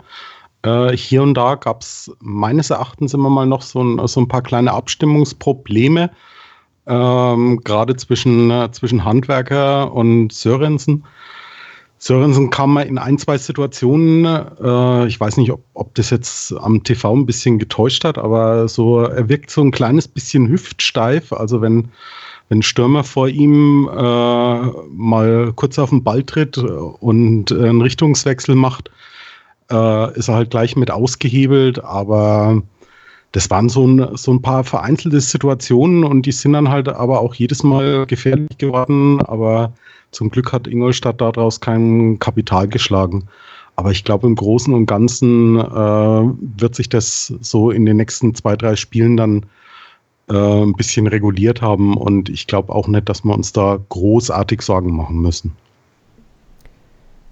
Äh, 0.67 0.97
hier 0.97 1.23
und 1.23 1.35
da 1.35 1.55
gab 1.55 1.83
es 1.83 2.11
meines 2.21 2.71
Erachtens 2.71 3.15
immer 3.15 3.31
mal 3.31 3.47
noch 3.47 3.63
so 3.63 3.83
ein, 3.83 4.05
so 4.09 4.21
ein 4.21 4.29
paar 4.29 4.43
kleine 4.43 4.73
Abstimmungsprobleme, 4.73 6.11
ähm, 6.89 7.61
gerade 7.63 7.95
zwischen, 7.95 8.51
äh, 8.51 8.71
zwischen 8.73 9.05
Handwerker 9.05 9.93
und 9.93 10.33
Sörensen. 10.33 11.05
Sörensen 11.99 12.51
kam 12.51 12.75
mal 12.75 12.83
in 12.83 12.99
ein, 12.99 13.17
zwei 13.17 13.39
Situationen, 13.39 14.25
äh, 14.27 15.07
ich 15.07 15.21
weiß 15.21 15.37
nicht, 15.37 15.53
ob, 15.53 15.63
ob 15.75 15.95
das 15.95 16.11
jetzt 16.11 16.53
am 16.53 16.83
TV 16.83 17.15
ein 17.15 17.27
bisschen 17.27 17.59
getäuscht 17.59 18.05
hat, 18.05 18.19
aber 18.19 18.69
so, 18.69 19.01
er 19.01 19.29
wirkt 19.29 19.51
so 19.51 19.63
ein 19.63 19.71
kleines 19.71 20.09
bisschen 20.09 20.49
hüftsteif. 20.49 21.33
Also 21.33 21.63
wenn, 21.63 21.89
wenn 22.49 22.63
Stürmer 22.63 23.05
vor 23.05 23.29
ihm 23.29 23.89
äh, 23.89 24.67
mal 24.91 25.53
kurz 25.55 25.79
auf 25.79 25.91
den 25.91 26.03
Ball 26.03 26.25
tritt 26.25 26.59
und 26.59 27.53
einen 27.53 27.81
Richtungswechsel 27.81 28.57
macht, 28.57 28.91
äh, 29.71 30.19
ist 30.19 30.29
er 30.29 30.35
halt 30.35 30.51
gleich 30.51 30.77
mit 30.77 30.91
ausgehebelt, 30.91 31.83
aber 31.83 32.63
das 33.33 33.51
waren 33.51 33.69
so 33.69 33.87
ein, 33.87 34.17
so 34.17 34.33
ein 34.33 34.43
paar 34.43 34.65
vereinzelte 34.65 35.21
Situationen 35.21 36.05
und 36.05 36.27
die 36.27 36.33
sind 36.33 36.55
dann 36.55 36.69
halt 36.69 36.89
aber 36.89 37.21
auch 37.21 37.35
jedes 37.35 37.63
Mal 37.63 38.07
gefährlich 38.07 38.57
geworden, 38.59 39.21
aber 39.21 39.73
zum 40.11 40.31
Glück 40.31 40.53
hat 40.53 40.67
Ingolstadt 40.67 41.21
daraus 41.21 41.61
kein 41.61 42.19
Kapital 42.19 42.69
geschlagen. 42.69 43.29
Aber 43.75 43.91
ich 43.91 44.05
glaube, 44.05 44.27
im 44.27 44.37
Großen 44.37 44.73
und 44.73 44.87
Ganzen 44.87 45.59
äh, 45.59 45.61
wird 45.61 46.75
sich 46.75 46.89
das 46.89 47.35
so 47.41 47.71
in 47.71 47.85
den 47.85 47.99
nächsten 47.99 48.35
zwei, 48.35 48.57
drei 48.57 48.75
Spielen 48.75 49.19
dann 49.19 49.45
äh, 50.31 50.63
ein 50.63 50.73
bisschen 50.73 51.07
reguliert 51.07 51.61
haben. 51.61 51.95
Und 51.99 52.31
ich 52.31 52.47
glaube 52.47 52.73
auch 52.73 52.89
nicht, 52.89 53.07
dass 53.07 53.23
wir 53.23 53.35
uns 53.35 53.53
da 53.53 53.79
großartig 53.91 54.63
Sorgen 54.63 54.97
machen 54.97 55.21
müssen 55.21 55.55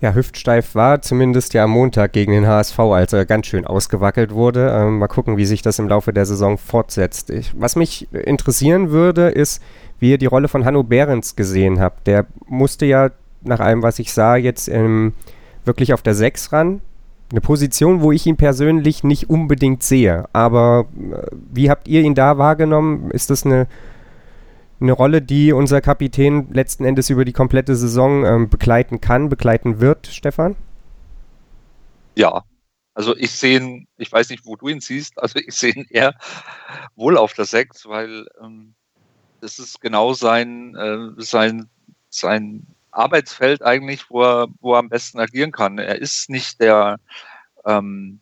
ja, 0.01 0.13
hüftsteif 0.13 0.75
war, 0.75 1.01
zumindest 1.03 1.55
ja 1.55 1.65
am 1.65 1.71
Montag 1.71 2.13
gegen 2.13 2.33
den 2.33 2.47
HSV, 2.47 2.79
als 2.79 3.13
er 3.13 3.25
ganz 3.25 3.47
schön 3.47 3.67
ausgewackelt 3.67 4.33
wurde. 4.33 4.71
Ähm, 4.75 4.99
mal 4.99 5.09
gucken, 5.09 5.37
wie 5.37 5.47
sich 5.47 5.63
das 5.63 5.79
im 5.79 5.89
Laufe 5.89 6.13
der 6.13 6.27
Saison 6.27 6.59
fortsetzt. 6.59 7.31
Ich, 7.31 7.53
was 7.59 7.77
mich 7.77 8.09
interessieren 8.13 8.91
würde, 8.91 9.29
ist, 9.29 9.63
wie 10.01 10.11
ihr 10.11 10.19
die 10.19 10.27
Rolle 10.27 10.49
von 10.49 10.65
Hanno 10.65 10.83
Behrens 10.83 11.37
gesehen 11.37 11.81
habt. 11.81 12.07
Der 12.07 12.27
musste 12.47 12.85
ja 12.87 13.11
nach 13.43 13.61
allem, 13.61 13.83
was 13.83 13.99
ich 13.99 14.13
sah, 14.13 14.37
jetzt 14.37 14.69
ähm, 14.69 15.15
wirklich 15.65 15.93
auf 15.95 16.03
der 16.03 16.15
6 16.15 16.53
ran. 16.53 16.81
Eine 17.31 17.41
Position, 17.41 18.03
wo 18.03 18.13
ich 18.13 18.27
ihn 18.27 18.37
persönlich 18.37 19.05
nicht 19.05 19.31
unbedingt 19.31 19.83
sehe. 19.83 20.25
Aber 20.33 20.87
äh, 20.97 21.27
wie 21.53 21.71
habt 21.71 21.89
ihr 21.89 22.03
ihn 22.03 22.15
da 22.15 22.39
wahrgenommen? 22.39 23.11
Ist 23.11 23.31
das 23.31 23.47
eine, 23.47 23.67
eine 24.81 24.93
Rolle, 24.93 25.23
die 25.23 25.53
unser 25.53 25.81
Kapitän 25.81 26.53
letzten 26.53 26.85
Endes 26.85 27.11
über 27.11 27.25
die 27.25 27.33
komplette 27.33 27.77
Saison 27.77 28.25
ähm, 28.25 28.49
begleiten 28.49 29.01
kann, 29.01 29.29
begleiten 29.29 29.81
wird, 29.81 30.07
Stefan? 30.07 30.57
Ja, 32.17 32.45
also 32.95 33.17
ich 33.17 33.33
sehe 33.33 33.59
ihn, 33.59 33.89
ich 33.97 34.11
weiß 34.11 34.31
nicht, 34.31 34.47
wo 34.47 34.57
du 34.57 34.69
ihn 34.69 34.81
siehst, 34.81 35.19
also 35.19 35.39
ich 35.39 35.55
sehe 35.55 35.73
ihn 35.73 35.87
eher 35.91 36.15
wohl 36.95 37.17
auf 37.17 37.35
der 37.35 37.45
6, 37.45 37.87
weil 37.87 38.27
ähm, 38.41 38.75
das 39.41 39.59
ist 39.59 39.81
genau 39.81 40.15
sein, 40.15 40.77
äh, 40.77 41.23
sein, 41.23 41.69
sein 42.09 42.67
Arbeitsfeld 42.93 43.63
eigentlich, 43.63 44.09
wo 44.11 44.23
er, 44.23 44.47
wo 44.61 44.75
er 44.75 44.79
am 44.79 44.89
besten 44.89 45.19
agieren 45.19 45.51
kann. 45.51 45.79
Er 45.79 46.01
ist 46.01 46.31
nicht 46.31 46.61
der 46.61 46.99
ähm, 47.67 48.21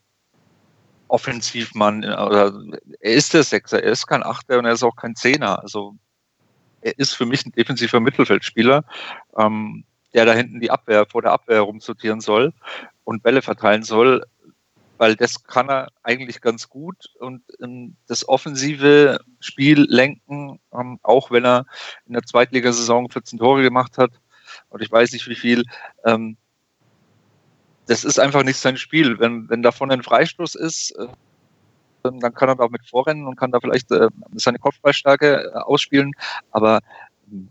Offensivmann 1.08 2.04
oder 2.04 2.54
er 3.00 3.12
ist 3.12 3.34
der 3.34 3.42
Sechser, 3.42 3.82
er 3.82 3.92
ist 3.92 4.06
kein 4.06 4.22
Achter 4.22 4.58
und 4.58 4.64
er 4.64 4.72
ist 4.72 4.82
auch 4.82 4.96
kein 4.96 5.14
Zehner. 5.14 5.62
Also 5.62 5.96
er 6.82 6.98
ist 6.98 7.14
für 7.14 7.26
mich 7.26 7.46
ein 7.46 7.52
defensiver 7.52 8.00
Mittelfeldspieler, 8.00 8.84
ähm, 9.36 9.84
der 10.14 10.26
da 10.26 10.34
hinten 10.34 10.60
die 10.60 10.70
Abwehr 10.70 11.06
vor 11.06 11.22
der 11.22 11.32
Abwehr 11.32 11.60
rumsortieren 11.60 12.20
soll 12.20 12.52
und 13.04 13.22
Bälle 13.22 13.42
verteilen 13.42 13.82
soll, 13.82 14.24
weil 14.98 15.16
das 15.16 15.44
kann 15.44 15.68
er 15.68 15.88
eigentlich 16.02 16.40
ganz 16.40 16.68
gut 16.68 17.10
und 17.18 17.42
ähm, 17.60 17.96
das 18.06 18.28
offensive 18.28 19.20
Spiel 19.40 19.86
lenken, 19.88 20.60
ähm, 20.72 20.98
auch 21.02 21.30
wenn 21.30 21.44
er 21.44 21.66
in 22.06 22.12
der 22.12 22.22
Zweitligasaison 22.22 23.08
14 23.10 23.38
Tore 23.38 23.62
gemacht 23.62 23.98
hat 23.98 24.12
und 24.68 24.82
ich 24.82 24.90
weiß 24.90 25.12
nicht 25.12 25.28
wie 25.28 25.34
viel. 25.34 25.64
Ähm, 26.04 26.36
das 27.86 28.04
ist 28.04 28.20
einfach 28.20 28.44
nicht 28.44 28.58
sein 28.58 28.76
Spiel. 28.76 29.18
Wenn, 29.18 29.48
wenn 29.50 29.62
davon 29.62 29.90
ein 29.90 30.02
Freistoß 30.02 30.54
ist, 30.54 30.92
äh, 30.92 31.08
dann 32.02 32.34
kann 32.34 32.48
er 32.48 32.56
da 32.56 32.68
mit 32.68 32.86
vorrennen 32.86 33.26
und 33.26 33.36
kann 33.36 33.50
da 33.50 33.60
vielleicht 33.60 33.90
äh, 33.90 34.08
seine 34.34 34.58
Kopfballstärke 34.58 35.52
äh, 35.54 35.58
ausspielen. 35.58 36.12
Aber 36.50 36.80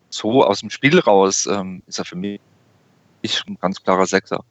so 0.10 0.44
aus 0.44 0.60
dem 0.60 0.70
Spiel 0.70 1.00
raus 1.00 1.48
ähm, 1.52 1.82
ist 1.88 2.00
er 2.00 2.06
für 2.06 2.16
mich 2.16 2.40
ein 3.24 3.58
ganz 3.60 3.84
klarer 3.84 4.06
Sechser. 4.06 4.44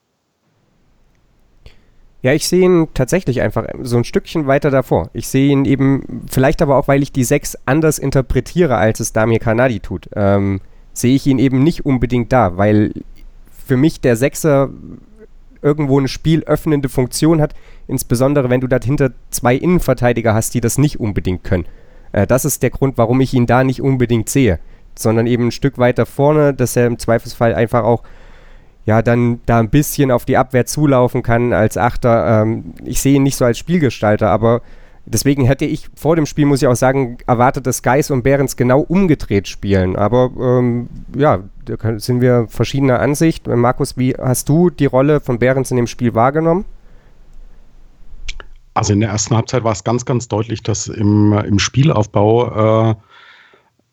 Ja, 2.22 2.34
ich 2.34 2.46
sehe 2.46 2.64
ihn 2.64 2.88
tatsächlich 2.92 3.40
einfach 3.40 3.66
so 3.82 3.96
ein 3.96 4.04
Stückchen 4.04 4.46
weiter 4.46 4.70
davor. 4.70 5.08
Ich 5.14 5.28
sehe 5.28 5.50
ihn 5.50 5.64
eben, 5.64 6.26
vielleicht 6.30 6.60
aber 6.60 6.76
auch, 6.76 6.86
weil 6.86 7.02
ich 7.02 7.12
die 7.12 7.24
Sechs 7.24 7.56
anders 7.64 7.98
interpretiere, 7.98 8.76
als 8.76 9.00
es 9.00 9.14
Damir 9.14 9.38
Kanadi 9.38 9.80
tut, 9.80 10.10
ähm, 10.14 10.60
sehe 10.92 11.14
ich 11.14 11.26
ihn 11.26 11.38
eben 11.38 11.62
nicht 11.62 11.86
unbedingt 11.86 12.30
da, 12.30 12.58
weil 12.58 12.92
für 13.66 13.78
mich 13.78 14.02
der 14.02 14.16
Sechser 14.16 14.68
irgendwo 15.62 15.98
eine 15.98 16.08
spielöffnende 16.08 16.88
Funktion 16.88 17.40
hat, 17.40 17.54
insbesondere 17.86 18.50
wenn 18.50 18.60
du 18.60 18.66
dahinter 18.66 19.10
zwei 19.30 19.54
Innenverteidiger 19.54 20.34
hast, 20.34 20.54
die 20.54 20.60
das 20.60 20.78
nicht 20.78 21.00
unbedingt 21.00 21.44
können. 21.44 21.66
Äh, 22.12 22.26
das 22.26 22.44
ist 22.44 22.62
der 22.62 22.70
Grund, 22.70 22.98
warum 22.98 23.20
ich 23.20 23.34
ihn 23.34 23.46
da 23.46 23.64
nicht 23.64 23.82
unbedingt 23.82 24.28
sehe, 24.28 24.58
sondern 24.94 25.26
eben 25.26 25.46
ein 25.46 25.52
Stück 25.52 25.78
weiter 25.78 26.06
vorne, 26.06 26.54
dass 26.54 26.76
er 26.76 26.86
im 26.86 26.98
Zweifelsfall 26.98 27.54
einfach 27.54 27.84
auch 27.84 28.02
ja, 28.86 29.02
dann 29.02 29.40
da 29.46 29.60
ein 29.60 29.70
bisschen 29.70 30.10
auf 30.10 30.24
die 30.24 30.36
Abwehr 30.36 30.66
zulaufen 30.66 31.22
kann 31.22 31.52
als 31.52 31.76
Achter. 31.76 32.42
Ähm, 32.42 32.74
ich 32.84 33.00
sehe 33.00 33.14
ihn 33.14 33.22
nicht 33.22 33.36
so 33.36 33.44
als 33.44 33.58
Spielgestalter, 33.58 34.30
aber 34.30 34.62
deswegen 35.04 35.44
hätte 35.44 35.64
ich 35.64 35.88
vor 35.94 36.16
dem 36.16 36.26
Spiel, 36.26 36.46
muss 36.46 36.62
ich 36.62 36.68
auch 36.68 36.76
sagen, 36.76 37.18
erwartet, 37.26 37.66
dass 37.66 37.82
Geis 37.82 38.10
und 38.10 38.22
Behrens 38.22 38.56
genau 38.56 38.80
umgedreht 38.80 39.48
spielen. 39.48 39.96
Aber 39.96 40.30
ähm, 40.40 40.88
ja, 41.16 41.40
da 41.64 41.98
sind 41.98 42.20
wir 42.20 42.46
verschiedener 42.48 43.00
Ansicht. 43.00 43.46
Markus, 43.46 43.96
wie 43.96 44.14
hast 44.14 44.48
du 44.48 44.70
die 44.70 44.86
Rolle 44.86 45.20
von 45.20 45.38
Behrens 45.38 45.70
in 45.70 45.76
dem 45.76 45.86
Spiel 45.86 46.14
wahrgenommen? 46.14 46.64
Also 48.74 48.92
in 48.92 49.00
der 49.00 49.10
ersten 49.10 49.36
Halbzeit 49.36 49.64
war 49.64 49.72
es 49.72 49.84
ganz, 49.84 50.04
ganz 50.04 50.28
deutlich, 50.28 50.62
dass 50.62 50.86
im, 50.86 51.32
im 51.32 51.58
Spielaufbau 51.58 52.90
äh, 52.90 52.94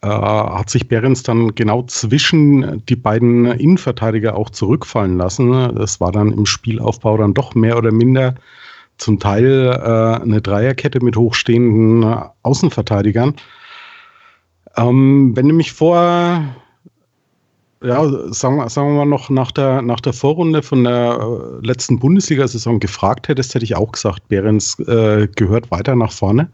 äh, 0.02 0.08
hat 0.08 0.70
sich 0.70 0.88
Behrens 0.88 1.24
dann 1.24 1.56
genau 1.56 1.84
zwischen 1.84 2.86
die 2.86 2.96
beiden 2.96 3.46
Innenverteidiger 3.46 4.36
auch 4.36 4.52
zurückfallen 4.52 5.18
lassen. 5.18 5.52
Das 5.76 6.00
war 6.00 6.12
dann 6.12 6.32
im 6.32 6.46
Spielaufbau 6.46 7.18
dann 7.18 7.34
doch 7.34 7.56
mehr 7.56 7.78
oder 7.78 7.92
minder 7.92 8.36
zum 8.98 9.20
Teil 9.20 9.72
äh, 9.74 10.22
eine 10.22 10.42
Dreierkette 10.42 11.04
mit 11.04 11.18
hochstehenden 11.18 12.04
Außenverteidigern. 12.44 13.36
Ähm, 14.76 15.36
wenn 15.36 15.48
du 15.48 15.56
mich 15.56 15.74
vor, 15.74 16.44
ja, 17.84 18.34
sagen, 18.34 18.68
sagen 18.70 18.90
wir 18.90 18.98
mal 18.98 19.06
noch 19.06 19.30
nach 19.30 19.52
der, 19.52 19.82
nach 19.82 20.00
der 20.00 20.14
Vorrunde 20.14 20.64
von 20.64 20.84
der 20.84 21.20
äh, 21.62 21.66
letzten 21.66 22.00
Bundesliga-Saison 22.00 22.80
gefragt 22.80 23.28
hättest, 23.28 23.54
hätte 23.54 23.66
ich 23.66 23.76
auch 23.76 23.92
gesagt, 23.92 24.28
Behrens 24.28 24.80
äh, 24.80 25.28
gehört 25.36 25.70
weiter 25.72 25.96
nach 25.96 26.12
vorne. 26.12 26.50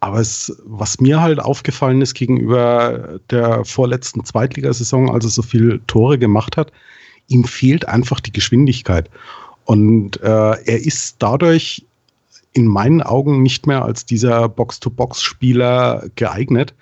Aber 0.00 0.20
es, 0.20 0.56
was 0.64 1.00
mir 1.00 1.20
halt 1.20 1.40
aufgefallen 1.40 2.02
ist 2.02 2.14
gegenüber 2.14 3.18
der 3.30 3.64
vorletzten 3.64 4.24
Zweitligasaison, 4.24 5.10
als 5.10 5.24
er 5.24 5.30
so 5.30 5.42
viele 5.42 5.84
Tore 5.86 6.18
gemacht 6.18 6.56
hat, 6.56 6.70
ihm 7.28 7.44
fehlt 7.44 7.88
einfach 7.88 8.20
die 8.20 8.32
Geschwindigkeit. 8.32 9.10
Und 9.64 10.20
äh, 10.22 10.26
er 10.26 10.86
ist 10.86 11.16
dadurch 11.18 11.84
in 12.52 12.66
meinen 12.66 13.02
Augen 13.02 13.42
nicht 13.42 13.66
mehr 13.66 13.84
als 13.84 14.06
dieser 14.06 14.48
Box-to-Box-Spieler 14.48 16.04
geeignet, 16.14 16.74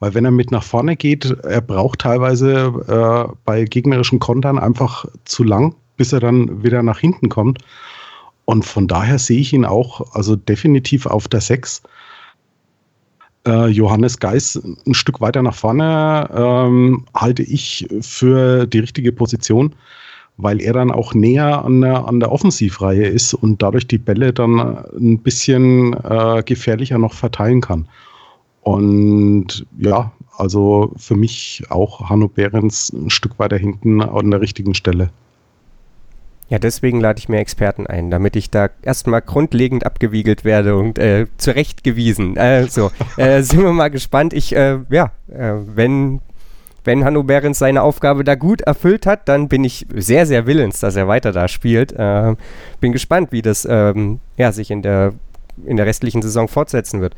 weil 0.00 0.14
wenn 0.14 0.24
er 0.24 0.30
mit 0.30 0.50
nach 0.50 0.64
vorne 0.64 0.96
geht, 0.96 1.30
er 1.44 1.60
braucht 1.60 2.00
teilweise 2.00 2.72
äh, 2.88 3.32
bei 3.44 3.64
gegnerischen 3.64 4.18
Kontern 4.18 4.58
einfach 4.58 5.04
zu 5.24 5.44
lang, 5.44 5.74
bis 5.96 6.12
er 6.12 6.20
dann 6.20 6.64
wieder 6.64 6.82
nach 6.82 6.98
hinten 6.98 7.28
kommt. 7.28 7.58
Und 8.46 8.64
von 8.64 8.88
daher 8.88 9.18
sehe 9.18 9.40
ich 9.40 9.52
ihn 9.52 9.64
auch, 9.64 10.14
also 10.14 10.34
definitiv 10.34 11.06
auf 11.06 11.28
der 11.28 11.42
6 11.42 11.82
äh, 13.46 13.66
Johannes 13.66 14.18
Geis 14.18 14.60
ein 14.86 14.94
Stück 14.94 15.20
weiter 15.20 15.42
nach 15.42 15.54
vorne 15.54 16.28
ähm, 16.34 17.06
halte 17.14 17.42
ich 17.42 17.86
für 18.00 18.66
die 18.66 18.80
richtige 18.80 19.12
Position, 19.12 19.74
weil 20.36 20.60
er 20.60 20.72
dann 20.72 20.90
auch 20.90 21.14
näher 21.14 21.64
an 21.64 21.82
der, 21.82 22.06
an 22.06 22.20
der 22.20 22.32
Offensivreihe 22.32 23.06
ist 23.06 23.34
und 23.34 23.62
dadurch 23.62 23.86
die 23.86 23.98
Bälle 23.98 24.32
dann 24.32 24.58
ein 24.58 25.18
bisschen 25.18 25.92
äh, 26.04 26.42
gefährlicher 26.44 26.98
noch 26.98 27.12
verteilen 27.12 27.60
kann. 27.60 27.86
Und 28.70 29.66
ja, 29.78 30.12
also 30.36 30.92
für 30.96 31.16
mich 31.16 31.64
auch 31.70 32.08
Hanno 32.08 32.28
Behrens 32.28 32.92
ein 32.92 33.10
Stück 33.10 33.40
weiter 33.40 33.56
hinten 33.56 34.00
an 34.00 34.30
der 34.30 34.40
richtigen 34.40 34.74
Stelle. 34.74 35.10
Ja, 36.48 36.60
deswegen 36.60 37.00
lade 37.00 37.18
ich 37.18 37.28
mir 37.28 37.38
Experten 37.38 37.88
ein, 37.88 38.12
damit 38.12 38.36
ich 38.36 38.48
da 38.48 38.70
erstmal 38.82 39.22
grundlegend 39.22 39.84
abgewiegelt 39.84 40.44
werde 40.44 40.76
und 40.76 41.00
äh, 41.00 41.26
zurechtgewiesen. 41.36 42.36
Äh, 42.36 42.68
so, 42.68 42.92
äh, 43.16 43.42
sind 43.42 43.60
wir 43.62 43.72
mal 43.72 43.90
gespannt. 43.90 44.32
Ich, 44.32 44.54
äh, 44.54 44.78
ja, 44.88 45.10
äh, 45.28 45.54
wenn, 45.74 46.20
wenn 46.84 47.04
Hanno 47.04 47.24
Behrens 47.24 47.58
seine 47.58 47.82
Aufgabe 47.82 48.22
da 48.22 48.36
gut 48.36 48.60
erfüllt 48.60 49.04
hat, 49.04 49.28
dann 49.28 49.48
bin 49.48 49.64
ich 49.64 49.86
sehr, 49.94 50.26
sehr 50.26 50.46
willens, 50.46 50.78
dass 50.78 50.94
er 50.94 51.08
weiter 51.08 51.32
da 51.32 51.48
spielt. 51.48 51.92
Äh, 51.92 52.36
bin 52.80 52.92
gespannt, 52.92 53.32
wie 53.32 53.42
das 53.42 53.66
ähm, 53.68 54.20
ja, 54.36 54.52
sich 54.52 54.70
in 54.70 54.82
der, 54.82 55.14
in 55.66 55.76
der 55.76 55.86
restlichen 55.86 56.22
Saison 56.22 56.46
fortsetzen 56.46 57.00
wird. 57.00 57.16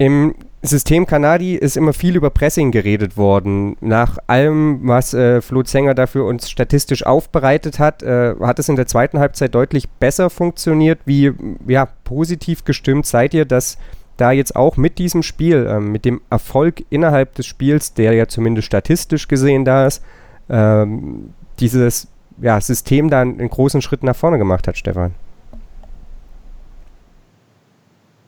Im 0.00 0.34
System 0.62 1.04
Kanadi 1.04 1.56
ist 1.56 1.76
immer 1.76 1.92
viel 1.92 2.16
über 2.16 2.30
Pressing 2.30 2.70
geredet 2.70 3.18
worden. 3.18 3.76
Nach 3.82 4.16
allem, 4.28 4.80
was 4.88 5.12
äh, 5.12 5.42
Flo 5.42 5.62
Zenger 5.62 5.92
dafür 5.92 6.24
uns 6.24 6.48
statistisch 6.48 7.04
aufbereitet 7.04 7.78
hat, 7.78 8.02
äh, 8.02 8.34
hat 8.40 8.58
es 8.58 8.70
in 8.70 8.76
der 8.76 8.86
zweiten 8.86 9.18
Halbzeit 9.18 9.54
deutlich 9.54 9.90
besser 9.90 10.30
funktioniert. 10.30 11.00
Wie 11.04 11.32
ja, 11.66 11.84
positiv 11.84 12.64
gestimmt 12.64 13.04
seid 13.04 13.34
ihr, 13.34 13.44
dass 13.44 13.76
da 14.16 14.32
jetzt 14.32 14.56
auch 14.56 14.78
mit 14.78 14.96
diesem 14.96 15.22
Spiel, 15.22 15.66
äh, 15.66 15.80
mit 15.80 16.06
dem 16.06 16.22
Erfolg 16.30 16.82
innerhalb 16.88 17.34
des 17.34 17.44
Spiels, 17.44 17.92
der 17.92 18.14
ja 18.14 18.26
zumindest 18.26 18.68
statistisch 18.68 19.28
gesehen 19.28 19.66
da 19.66 19.86
ist, 19.86 20.02
ähm, 20.48 21.34
dieses 21.58 22.08
ja, 22.40 22.58
System 22.58 23.10
da 23.10 23.20
einen 23.20 23.50
großen 23.50 23.82
Schritt 23.82 24.02
nach 24.02 24.16
vorne 24.16 24.38
gemacht 24.38 24.66
hat, 24.66 24.78
Stefan? 24.78 25.14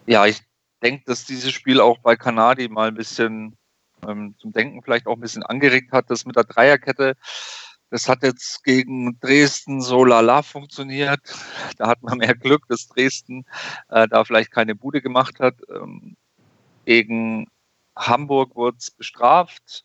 Ja, 0.07 0.27
ich 0.27 0.43
denke, 0.83 1.05
dass 1.07 1.25
dieses 1.25 1.53
Spiel 1.53 1.81
auch 1.81 1.99
bei 1.99 2.17
Kanadi 2.17 2.69
mal 2.69 2.89
ein 2.89 2.95
bisschen 2.95 3.57
ähm, 4.07 4.35
zum 4.39 4.53
Denken 4.53 4.83
vielleicht 4.83 5.07
auch 5.07 5.15
ein 5.15 5.21
bisschen 5.21 5.43
angeregt 5.43 5.93
hat. 5.93 6.11
Das 6.11 6.27
mit 6.27 6.37
der 6.37 6.45
Dreierkette, 6.45 7.15
das 7.91 8.09
hat 8.09 8.23
jetzt 8.23 8.65
gegen 8.65 9.19
Dresden 9.21 9.81
so 9.81 10.05
lala 10.05 10.43
funktioniert. 10.43 11.21
Da 11.79 11.89
hat 11.89 12.03
man 12.03 12.19
mehr 12.19 12.35
Glück, 12.35 12.67
dass 12.69 12.87
Dresden 12.89 13.45
äh, 13.89 14.07
da 14.07 14.25
vielleicht 14.25 14.51
keine 14.51 14.75
Bude 14.75 15.01
gemacht 15.01 15.41
hat. 15.41 15.55
Ähm, 15.69 16.17
gegen 16.85 17.49
Hamburg 17.97 18.55
wurde 18.55 18.77
es 18.79 18.91
bestraft. 18.91 19.85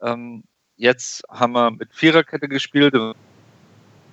Ähm, 0.00 0.44
jetzt 0.76 1.24
haben 1.28 1.52
wir 1.52 1.70
mit 1.70 1.94
Viererkette 1.94 2.48
gespielt, 2.48 2.94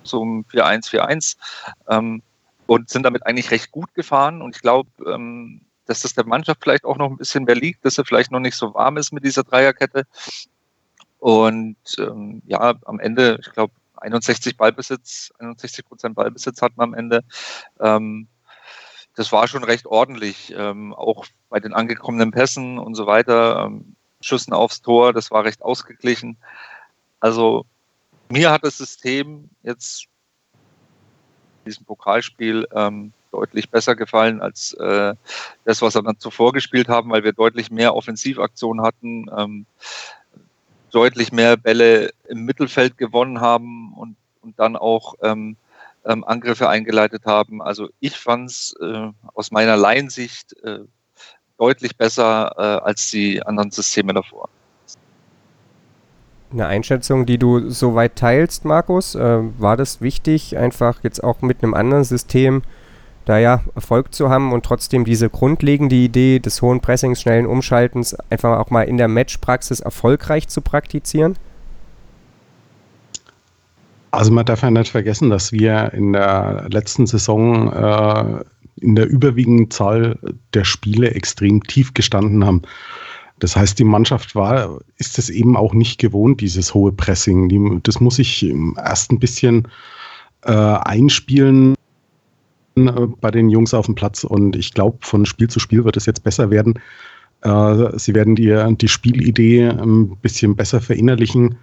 so 0.02 0.20
um 0.20 0.44
4-1-4-1 0.44 1.36
ähm, 1.88 2.22
und 2.66 2.88
sind 2.88 3.02
damit 3.02 3.26
eigentlich 3.26 3.50
recht 3.50 3.70
gut 3.70 3.92
gefahren. 3.94 4.42
Und 4.42 4.56
ich 4.56 4.62
glaube, 4.62 4.90
ähm, 5.06 5.62
dass 5.86 6.00
das 6.00 6.14
der 6.14 6.26
Mannschaft 6.26 6.62
vielleicht 6.62 6.84
auch 6.84 6.96
noch 6.96 7.10
ein 7.10 7.16
bisschen 7.16 7.44
mehr 7.44 7.54
liegt, 7.54 7.84
dass 7.84 7.98
er 7.98 8.04
vielleicht 8.04 8.30
noch 8.30 8.40
nicht 8.40 8.56
so 8.56 8.74
warm 8.74 8.96
ist 8.96 9.12
mit 9.12 9.24
dieser 9.24 9.44
Dreierkette. 9.44 10.04
Und 11.18 11.76
ähm, 11.98 12.42
ja, 12.46 12.74
am 12.84 13.00
Ende, 13.00 13.38
ich 13.40 13.52
glaube, 13.52 13.74
61 13.96 14.56
Ballbesitz, 14.56 15.32
61 15.38 15.84
Prozent 15.84 16.14
Ballbesitz 16.14 16.62
hatten 16.62 16.78
wir 16.78 16.84
am 16.84 16.94
Ende. 16.94 17.22
Ähm, 17.78 18.28
das 19.14 19.32
war 19.32 19.48
schon 19.48 19.64
recht 19.64 19.86
ordentlich, 19.86 20.54
ähm, 20.56 20.94
auch 20.94 21.26
bei 21.48 21.60
den 21.60 21.74
angekommenen 21.74 22.30
Pässen 22.30 22.78
und 22.78 22.94
so 22.94 23.06
weiter, 23.06 23.66
ähm, 23.66 23.96
Schüssen 24.22 24.52
aufs 24.52 24.82
Tor, 24.82 25.12
das 25.12 25.30
war 25.30 25.44
recht 25.44 25.62
ausgeglichen. 25.62 26.38
Also 27.20 27.66
mir 28.28 28.50
hat 28.50 28.64
das 28.64 28.78
System 28.78 29.50
jetzt 29.62 30.06
in 30.52 31.70
diesem 31.70 31.84
Pokalspiel 31.84 32.66
ähm, 32.72 33.12
deutlich 33.30 33.70
besser 33.70 33.96
gefallen 33.96 34.40
als 34.40 34.72
äh, 34.74 35.14
das, 35.64 35.82
was 35.82 35.94
wir 35.94 36.02
dann 36.02 36.18
zuvor 36.18 36.52
gespielt 36.52 36.88
haben, 36.88 37.10
weil 37.10 37.24
wir 37.24 37.32
deutlich 37.32 37.70
mehr 37.70 37.94
Offensivaktionen 37.94 38.84
hatten, 38.84 39.26
ähm, 39.36 39.66
deutlich 40.90 41.32
mehr 41.32 41.56
Bälle 41.56 42.10
im 42.28 42.44
Mittelfeld 42.44 42.98
gewonnen 42.98 43.40
haben 43.40 43.94
und, 43.94 44.16
und 44.42 44.58
dann 44.58 44.76
auch 44.76 45.14
ähm, 45.22 45.56
ähm, 46.04 46.24
Angriffe 46.24 46.68
eingeleitet 46.68 47.24
haben. 47.26 47.62
Also 47.62 47.88
ich 48.00 48.18
fand 48.18 48.50
es 48.50 48.74
äh, 48.80 49.08
aus 49.34 49.50
meiner 49.50 49.76
Laiensicht 49.76 50.54
äh, 50.64 50.80
deutlich 51.58 51.96
besser 51.96 52.52
äh, 52.56 52.84
als 52.84 53.10
die 53.10 53.42
anderen 53.42 53.70
Systeme 53.70 54.14
davor. 54.14 54.48
Eine 56.52 56.66
Einschätzung, 56.66 57.26
die 57.26 57.38
du 57.38 57.70
soweit 57.70 58.16
teilst, 58.16 58.64
Markus, 58.64 59.14
äh, 59.14 59.38
war 59.58 59.76
das 59.76 60.00
wichtig, 60.00 60.56
einfach 60.56 61.04
jetzt 61.04 61.22
auch 61.22 61.42
mit 61.42 61.62
einem 61.62 61.74
anderen 61.74 62.02
System 62.02 62.62
da 62.62 62.68
ja 63.38 63.62
Erfolg 63.74 64.14
zu 64.14 64.30
haben 64.30 64.52
und 64.52 64.64
trotzdem 64.64 65.04
diese 65.04 65.28
grundlegende 65.28 65.96
Idee 65.96 66.38
des 66.38 66.62
hohen 66.62 66.80
Pressings, 66.80 67.20
schnellen 67.20 67.46
Umschaltens 67.46 68.14
einfach 68.30 68.58
auch 68.58 68.70
mal 68.70 68.82
in 68.82 68.96
der 68.96 69.08
Matchpraxis 69.08 69.80
erfolgreich 69.80 70.48
zu 70.48 70.60
praktizieren? 70.60 71.36
Also 74.10 74.32
man 74.32 74.44
darf 74.44 74.62
ja 74.62 74.70
nicht 74.70 74.90
vergessen, 74.90 75.30
dass 75.30 75.52
wir 75.52 75.92
in 75.92 76.12
der 76.12 76.66
letzten 76.70 77.06
Saison 77.06 77.72
äh, 77.72 78.44
in 78.80 78.96
der 78.96 79.08
überwiegenden 79.08 79.70
Zahl 79.70 80.18
der 80.54 80.64
Spiele 80.64 81.12
extrem 81.12 81.62
tief 81.62 81.94
gestanden 81.94 82.44
haben. 82.44 82.62
Das 83.38 83.56
heißt, 83.56 83.78
die 83.78 83.84
Mannschaft 83.84 84.34
war, 84.34 84.80
ist 84.98 85.18
es 85.18 85.30
eben 85.30 85.56
auch 85.56 85.74
nicht 85.74 85.98
gewohnt, 85.98 86.40
dieses 86.40 86.74
hohe 86.74 86.92
Pressing. 86.92 87.48
Die, 87.48 87.80
das 87.82 88.00
muss 88.00 88.18
ich 88.18 88.44
erst 88.76 89.12
ein 89.12 89.18
bisschen 89.18 89.68
äh, 90.42 90.52
einspielen 90.52 91.74
bei 93.20 93.30
den 93.30 93.50
Jungs 93.50 93.74
auf 93.74 93.86
dem 93.86 93.94
Platz 93.94 94.24
und 94.24 94.56
ich 94.56 94.74
glaube, 94.74 94.98
von 95.00 95.26
Spiel 95.26 95.48
zu 95.48 95.60
Spiel 95.60 95.84
wird 95.84 95.96
es 95.96 96.06
jetzt 96.06 96.24
besser 96.24 96.50
werden. 96.50 96.78
Äh, 97.42 97.98
sie 97.98 98.14
werden 98.14 98.36
die, 98.36 98.76
die 98.76 98.88
Spielidee 98.88 99.68
ein 99.68 100.16
bisschen 100.16 100.56
besser 100.56 100.80
verinnerlichen 100.80 101.56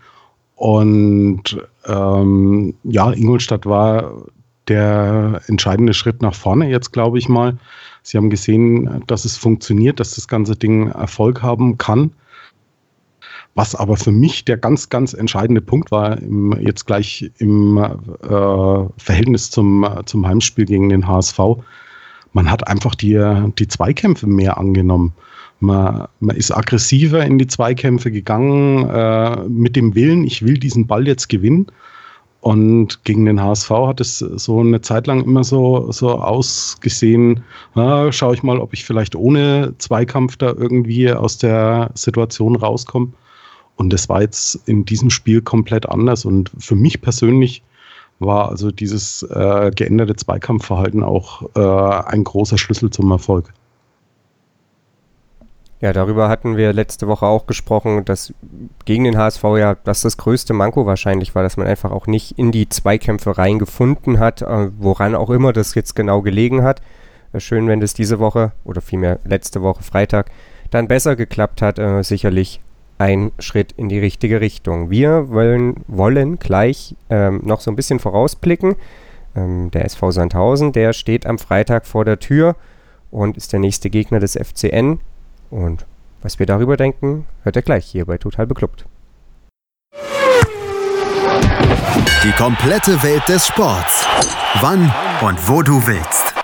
und 0.55 1.43
ähm, 1.85 2.73
ja, 2.83 3.11
Ingolstadt 3.11 3.65
war 3.65 4.25
der 4.67 5.41
entscheidende 5.47 5.93
Schritt 5.93 6.21
nach 6.21 6.33
vorne 6.33 6.69
jetzt, 6.69 6.91
glaube 6.91 7.19
ich 7.19 7.29
mal. 7.29 7.57
Sie 8.01 8.17
haben 8.17 8.29
gesehen, 8.29 9.03
dass 9.07 9.25
es 9.25 9.37
funktioniert, 9.37 9.99
dass 9.99 10.15
das 10.15 10.27
ganze 10.27 10.55
Ding 10.55 10.89
Erfolg 10.89 11.41
haben 11.41 11.77
kann. 11.77 12.11
Was 13.57 13.73
aber 13.73 13.97
für 13.97 14.11
mich 14.11 14.45
der 14.45 14.55
ganz, 14.55 14.89
ganz 14.89 15.15
entscheidende 15.15 15.61
Punkt 15.61 15.89
war, 15.89 16.19
im, 16.19 16.55
jetzt 16.61 16.85
gleich 16.85 17.31
im 17.39 17.77
äh, 17.77 18.85
Verhältnis 18.97 19.49
zum, 19.49 19.83
zum 20.05 20.27
Heimspiel 20.27 20.65
gegen 20.65 20.89
den 20.89 21.07
HSV, 21.07 21.39
man 22.33 22.51
hat 22.51 22.67
einfach 22.67 22.93
die, 22.93 23.19
die 23.57 23.67
Zweikämpfe 23.67 24.27
mehr 24.27 24.59
angenommen. 24.59 25.11
Man, 25.59 26.07
man 26.19 26.35
ist 26.35 26.51
aggressiver 26.51 27.25
in 27.25 27.39
die 27.39 27.47
Zweikämpfe 27.47 28.11
gegangen, 28.11 28.87
äh, 28.91 29.37
mit 29.49 29.75
dem 29.75 29.95
Willen, 29.95 30.23
ich 30.23 30.45
will 30.45 30.59
diesen 30.59 30.85
Ball 30.85 31.07
jetzt 31.07 31.27
gewinnen. 31.27 31.65
Und 32.41 33.03
gegen 33.05 33.25
den 33.25 33.41
HSV 33.41 33.71
hat 33.71 33.99
es 33.99 34.19
so 34.19 34.59
eine 34.59 34.81
Zeit 34.81 35.07
lang 35.07 35.23
immer 35.23 35.43
so, 35.43 35.91
so 35.91 36.11
ausgesehen, 36.11 37.43
na, 37.73 38.11
schaue 38.11 38.35
ich 38.35 38.43
mal, 38.43 38.59
ob 38.59 38.73
ich 38.73 38.85
vielleicht 38.85 39.15
ohne 39.15 39.73
Zweikampf 39.79 40.37
da 40.37 40.53
irgendwie 40.55 41.11
aus 41.11 41.39
der 41.39 41.89
Situation 41.95 42.55
rauskomme. 42.55 43.13
Und 43.77 43.93
das 43.93 44.09
war 44.09 44.21
jetzt 44.21 44.59
in 44.65 44.85
diesem 44.85 45.09
Spiel 45.09 45.41
komplett 45.41 45.87
anders. 45.87 46.25
Und 46.25 46.51
für 46.57 46.75
mich 46.75 47.01
persönlich 47.01 47.63
war 48.19 48.49
also 48.49 48.71
dieses 48.71 49.23
äh, 49.23 49.71
geänderte 49.73 50.15
Zweikampfverhalten 50.15 51.03
auch 51.03 51.43
äh, 51.55 52.09
ein 52.09 52.23
großer 52.23 52.57
Schlüssel 52.57 52.89
zum 52.89 53.11
Erfolg. 53.11 53.53
Ja, 55.79 55.93
darüber 55.93 56.27
hatten 56.27 56.57
wir 56.57 56.73
letzte 56.73 57.07
Woche 57.07 57.27
auch 57.27 57.45
gesprochen, 57.45 58.03
dass 58.03 58.33
gegen 58.85 59.03
den 59.03 59.15
HSV 59.15 59.43
ja 59.59 59.75
das 59.75 60.01
das 60.01 60.17
größte 60.17 60.53
Manko 60.53 60.87
wahrscheinlich 60.87 61.35
war, 61.35 61.43
dass 61.43 61.55
man 61.55 61.67
einfach 61.67 61.91
auch 61.91 62.07
nicht 62.07 62.31
in 62.39 62.51
die 62.51 62.67
Zweikämpfe 62.67 63.37
reingefunden 63.37 64.17
hat, 64.17 64.41
äh, 64.41 64.71
woran 64.79 65.13
auch 65.13 65.29
immer 65.29 65.53
das 65.53 65.75
jetzt 65.75 65.95
genau 65.95 66.23
gelegen 66.23 66.63
hat. 66.63 66.81
Äh, 67.31 67.39
schön, 67.39 67.67
wenn 67.67 67.79
das 67.79 67.93
diese 67.93 68.17
Woche 68.17 68.53
oder 68.63 68.81
vielmehr 68.81 69.19
letzte 69.23 69.61
Woche 69.61 69.83
Freitag 69.83 70.31
dann 70.71 70.87
besser 70.87 71.15
geklappt 71.15 71.61
hat. 71.61 71.77
Äh, 71.77 72.01
sicherlich 72.03 72.59
ein 72.97 73.31
Schritt 73.39 73.73
in 73.73 73.89
die 73.89 73.99
richtige 73.99 74.41
Richtung. 74.41 74.89
Wir 74.89 75.29
wollen, 75.29 75.83
wollen 75.87 76.39
gleich 76.39 76.95
ähm, 77.09 77.41
noch 77.43 77.61
so 77.61 77.71
ein 77.71 77.75
bisschen 77.75 77.99
vorausblicken. 77.99 78.75
Ähm, 79.35 79.71
der 79.71 79.85
SV 79.85 80.11
Sandhausen, 80.11 80.71
der 80.71 80.93
steht 80.93 81.25
am 81.25 81.37
Freitag 81.37 81.85
vor 81.85 82.05
der 82.05 82.19
Tür 82.19 82.55
und 83.11 83.37
ist 83.37 83.53
der 83.53 83.59
nächste 83.59 83.89
Gegner 83.89 84.19
des 84.19 84.33
FCN. 84.33 84.99
Und 85.49 85.85
was 86.21 86.39
wir 86.39 86.45
darüber 86.45 86.77
denken, 86.77 87.27
hört 87.43 87.55
ihr 87.55 87.61
gleich 87.61 87.85
hier 87.85 88.05
bei 88.05 88.17
Total 88.17 88.47
Beklubbt. 88.47 88.85
Die 92.23 92.31
komplette 92.31 93.01
Welt 93.03 93.27
des 93.27 93.47
Sports. 93.47 94.05
Wann 94.61 94.91
und 95.21 95.47
wo 95.47 95.61
du 95.61 95.85
willst. 95.85 96.36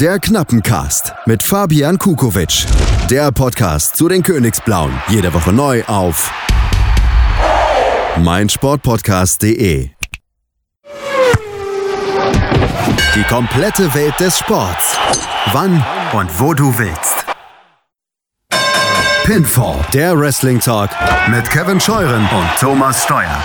Der 0.00 0.18
Knappencast 0.18 1.12
mit 1.26 1.42
Fabian 1.42 1.98
Kukowitsch. 1.98 2.66
Der 3.10 3.30
Podcast 3.30 3.96
zu 3.96 4.08
den 4.08 4.22
Königsblauen. 4.22 4.92
Jede 5.08 5.32
Woche 5.32 5.52
neu 5.52 5.84
auf 5.84 6.32
meinsportpodcast.de. 8.18 9.90
Die 13.14 13.22
komplette 13.28 13.94
Welt 13.94 14.18
des 14.18 14.38
Sports. 14.38 14.98
Wann 15.52 15.84
und 16.12 16.40
wo 16.40 16.54
du 16.54 16.76
willst. 16.76 17.26
Pinfall, 19.24 19.76
der 19.92 20.18
Wrestling 20.18 20.58
Talk 20.58 20.90
mit 21.28 21.48
Kevin 21.50 21.80
Scheuren 21.80 22.22
und 22.22 22.50
Thomas 22.58 23.04
Steuer. 23.04 23.38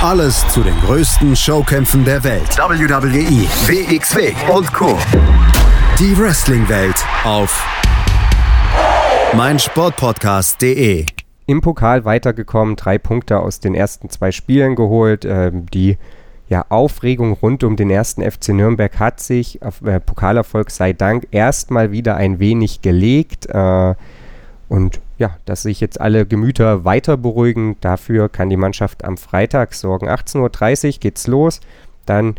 Alles 0.00 0.46
zu 0.46 0.62
den 0.62 0.78
größten 0.82 1.34
Showkämpfen 1.34 2.04
der 2.04 2.22
Welt. 2.22 2.56
WWE, 2.56 3.48
WXW 3.66 4.32
und 4.48 4.72
Co. 4.72 4.96
Die 5.98 6.16
Wrestling-Welt 6.16 7.04
auf 7.24 7.66
meinsportpodcast.de. 9.34 11.04
Im 11.46 11.60
Pokal 11.60 12.04
weitergekommen, 12.04 12.76
drei 12.76 12.98
Punkte 12.98 13.40
aus 13.40 13.58
den 13.58 13.74
ersten 13.74 14.08
zwei 14.08 14.30
Spielen 14.30 14.76
geholt, 14.76 15.24
äh, 15.24 15.50
die 15.52 15.98
ja, 16.48 16.64
Aufregung 16.68 17.32
rund 17.32 17.64
um 17.64 17.74
den 17.74 17.90
ersten 17.90 18.22
FC 18.22 18.50
Nürnberg 18.50 19.00
hat 19.00 19.18
sich, 19.18 19.60
äh, 19.62 19.98
Pokalerfolg 19.98 20.70
sei 20.70 20.92
Dank, 20.92 21.26
erstmal 21.32 21.90
wieder 21.90 22.16
ein 22.16 22.38
wenig 22.38 22.82
gelegt. 22.82 23.46
Äh, 23.46 23.96
und 24.68 25.00
ja, 25.18 25.36
dass 25.44 25.62
sich 25.62 25.80
jetzt 25.80 26.00
alle 26.00 26.26
Gemüter 26.26 26.84
weiter 26.84 27.16
beruhigen, 27.16 27.76
dafür 27.80 28.28
kann 28.28 28.50
die 28.50 28.56
Mannschaft 28.56 29.04
am 29.04 29.16
Freitag 29.16 29.74
sorgen. 29.74 30.08
18.30 30.08 30.86
Uhr 30.86 31.00
geht's 31.00 31.26
los. 31.26 31.60
Dann 32.06 32.36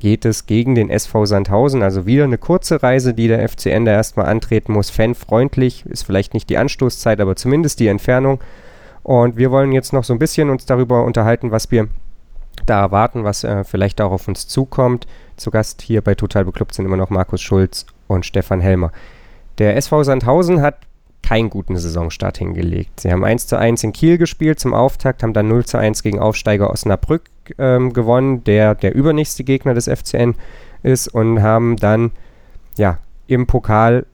geht 0.00 0.24
es 0.24 0.46
gegen 0.46 0.74
den 0.74 0.90
SV 0.90 1.24
Sandhausen. 1.26 1.82
Also 1.82 2.04
wieder 2.04 2.24
eine 2.24 2.38
kurze 2.38 2.82
Reise, 2.82 3.14
die 3.14 3.28
der 3.28 3.48
FCN 3.48 3.84
da 3.84 3.92
erstmal 3.92 4.26
antreten 4.26 4.72
muss. 4.72 4.90
Fanfreundlich 4.90 5.86
ist 5.86 6.02
vielleicht 6.02 6.34
nicht 6.34 6.50
die 6.50 6.58
Anstoßzeit, 6.58 7.20
aber 7.20 7.36
zumindest 7.36 7.80
die 7.80 7.86
Entfernung. 7.86 8.40
Und 9.02 9.36
wir 9.36 9.52
wollen 9.52 9.72
jetzt 9.72 9.92
noch 9.92 10.04
so 10.04 10.12
ein 10.12 10.18
bisschen 10.18 10.50
uns 10.50 10.66
darüber 10.66 11.04
unterhalten, 11.04 11.52
was 11.52 11.70
wir 11.70 11.88
da 12.66 12.80
erwarten, 12.80 13.22
was 13.22 13.44
äh, 13.44 13.62
vielleicht 13.62 14.00
auch 14.00 14.10
auf 14.10 14.26
uns 14.26 14.48
zukommt. 14.48 15.06
Zu 15.36 15.50
Gast 15.50 15.80
hier 15.80 16.02
bei 16.02 16.14
Total 16.16 16.44
Beklubbt 16.44 16.74
sind 16.74 16.86
immer 16.86 16.96
noch 16.96 17.10
Markus 17.10 17.40
Schulz 17.40 17.86
und 18.08 18.26
Stefan 18.26 18.60
Helmer. 18.60 18.90
Der 19.58 19.76
SV 19.76 20.02
Sandhausen 20.02 20.60
hat 20.60 20.85
keinen 21.26 21.50
guten 21.50 21.76
Saisonstart 21.76 22.38
hingelegt. 22.38 23.00
Sie 23.00 23.10
haben 23.10 23.24
1 23.24 23.48
zu 23.48 23.58
1 23.58 23.82
in 23.82 23.92
Kiel 23.92 24.16
gespielt 24.16 24.60
zum 24.60 24.74
Auftakt, 24.74 25.24
haben 25.24 25.32
dann 25.32 25.48
0 25.48 25.64
zu 25.64 25.76
1 25.76 26.04
gegen 26.04 26.20
Aufsteiger 26.20 26.70
Osnabrück 26.70 27.22
ähm, 27.58 27.92
gewonnen, 27.92 28.44
der 28.44 28.76
der 28.76 28.94
übernächste 28.94 29.42
Gegner 29.42 29.74
des 29.74 29.88
FCN 29.88 30.36
ist 30.84 31.08
und 31.08 31.42
haben 31.42 31.76
dann 31.78 32.12
ja 32.78 32.98
im 33.26 33.48
Pokal 33.48 34.06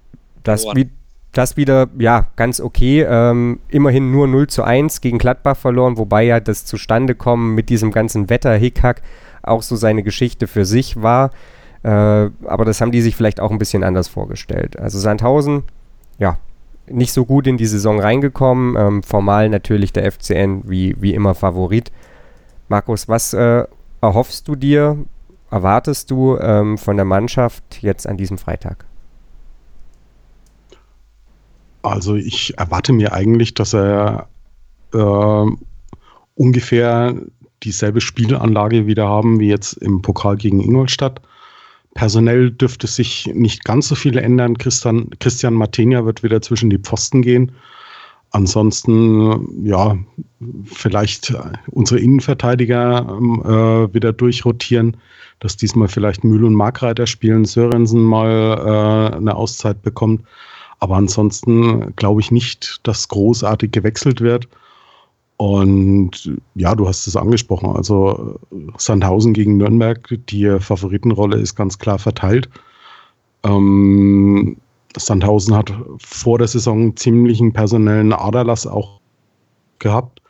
das, 0.43 0.65
wie, 0.75 0.89
das 1.33 1.59
wieder, 1.59 1.89
ja, 1.99 2.29
ganz 2.37 2.61
okay. 2.61 3.03
Ähm, 3.07 3.61
immerhin 3.69 4.11
nur 4.11 4.27
0 4.27 4.47
zu 4.47 4.63
1 4.63 5.03
gegen 5.03 5.19
Gladbach 5.19 5.59
verloren, 5.59 5.99
wobei 5.99 6.23
ja 6.23 6.41
das 6.41 6.65
Zustandekommen 6.65 7.55
mit 7.55 7.69
diesem 7.69 7.91
ganzen 7.91 8.31
Wetter-Hickhack 8.31 9.03
auch 9.43 9.61
so 9.61 9.77
seine 9.77 10.03
Geschichte 10.03 10.47
für 10.47 10.65
sich 10.65 11.03
war. 11.03 11.31
Äh, 11.83 11.89
aber 11.89 12.65
das 12.65 12.81
haben 12.81 12.93
die 12.93 13.03
sich 13.03 13.17
vielleicht 13.17 13.41
auch 13.41 13.51
ein 13.51 13.59
bisschen 13.59 13.85
anders 13.85 14.09
vorgestellt. 14.09 14.79
Also 14.79 14.99
Sandhausen, 14.99 15.65
ja, 16.19 16.39
nicht 16.87 17.13
so 17.13 17.25
gut 17.25 17.47
in 17.47 17.57
die 17.57 17.67
Saison 17.67 18.01
reingekommen. 18.01 18.77
Ähm, 18.77 19.03
formal 19.03 19.49
natürlich 19.49 19.93
der 19.93 20.11
FCN 20.11 20.63
wie, 20.69 20.97
wie 21.01 21.15
immer 21.15 21.35
Favorit. 21.35 21.93
Markus, 22.69 23.09
was 23.09 23.35
äh, 23.35 23.65
erhoffst 24.01 24.49
du 24.49 24.57
dir, 24.57 24.99
erwartest 25.51 26.11
du 26.11 26.37
ähm, 26.39 26.79
von 26.79 26.97
der 26.97 27.05
Mannschaft 27.05 27.83
jetzt 27.83 28.07
an 28.07 28.17
diesem 28.17 28.39
Freitag? 28.39 28.87
Also 31.83 32.15
ich 32.15 32.57
erwarte 32.59 32.93
mir 32.93 33.13
eigentlich, 33.13 33.55
dass 33.55 33.75
er 33.75 34.29
äh, 34.95 35.47
ungefähr 36.35 37.15
dieselbe 37.63 38.01
Spielanlage 38.01 38.87
wieder 38.87 39.09
haben 39.09 39.41
wie 39.41 39.49
jetzt 39.49 39.75
im 39.75 40.03
Pokal 40.03 40.37
gegen 40.37 40.61
Ingolstadt. 40.61 41.21
Personell 41.95 42.51
dürfte 42.51 42.87
sich 42.87 43.31
nicht 43.35 43.65
ganz 43.65 43.89
so 43.89 43.95
viel 43.95 44.17
ändern. 44.17 44.57
Christian, 44.57 45.11
Christian 45.21 45.55
Martenia 45.55 46.05
wird 46.05 46.23
wieder 46.23 46.41
zwischen 46.41 46.71
die 46.71 46.79
Pfosten 46.79 47.23
gehen. 47.23 47.53
Ansonsten, 48.31 49.67
ja, 49.67 49.99
vielleicht 50.65 51.35
unsere 51.71 52.01
Innenverteidiger 52.01 53.07
äh, 53.11 53.95
wieder 53.95 54.15
durchrotieren, 54.15 54.97
dass 55.41 55.59
diesmal 55.59 55.89
vielleicht 55.89 56.25
Mühl 56.25 56.45
und 56.45 56.55
Markreiter 56.55 57.07
spielen, 57.07 57.45
Sörensen 57.45 58.03
mal 58.03 59.11
äh, 59.13 59.17
eine 59.17 59.37
Auszeit 59.37 59.83
bekommt. 59.83 60.23
Aber 60.79 60.97
ansonsten 60.97 61.95
glaube 61.95 62.23
ich 62.23 62.31
nicht, 62.31 62.81
dass 62.85 63.09
großartig 63.09 63.71
gewechselt 63.71 64.23
wird. 64.23 64.49
Und 65.43 66.31
ja, 66.55 66.73
du 66.77 66.87
hast 66.87 67.05
es 67.09 67.17
angesprochen. 67.17 67.75
Also 67.75 68.39
Sandhausen 68.79 69.33
gegen 69.33 69.57
Nürnberg, 69.57 70.17
die 70.29 70.49
Favoritenrolle 70.61 71.37
ist 71.37 71.57
ganz 71.57 71.81
klar 71.81 71.99
verteilt. 71.99 72.49
Ähm, 73.43 74.57
Sandhausen 74.97 75.57
hat 75.57 75.73
vor 75.99 76.39
der 76.39 76.47
Saison 76.47 76.95
ziemlichen 76.95 77.53
personellen 77.53 78.13
Aderlass 78.13 78.69
auch 78.69 79.01
gehabt. 79.81 80.23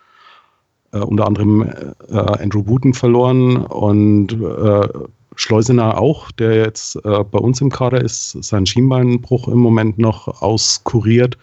Äh, 0.92 1.00
unter 1.00 1.26
anderem 1.26 1.60
äh, 2.08 2.16
Andrew 2.16 2.66
Wooten 2.66 2.94
verloren 2.94 3.66
und 3.66 4.32
äh, 4.32 4.88
Schleusener 5.36 6.00
auch, 6.00 6.30
der 6.30 6.56
jetzt 6.56 6.96
äh, 7.04 7.22
bei 7.22 7.38
uns 7.38 7.60
im 7.60 7.68
Kader 7.68 8.00
ist, 8.00 8.42
sein 8.42 8.64
Schienbeinbruch 8.64 9.46
im 9.48 9.58
Moment 9.58 9.98
noch 9.98 10.40
auskuriert. 10.40 11.36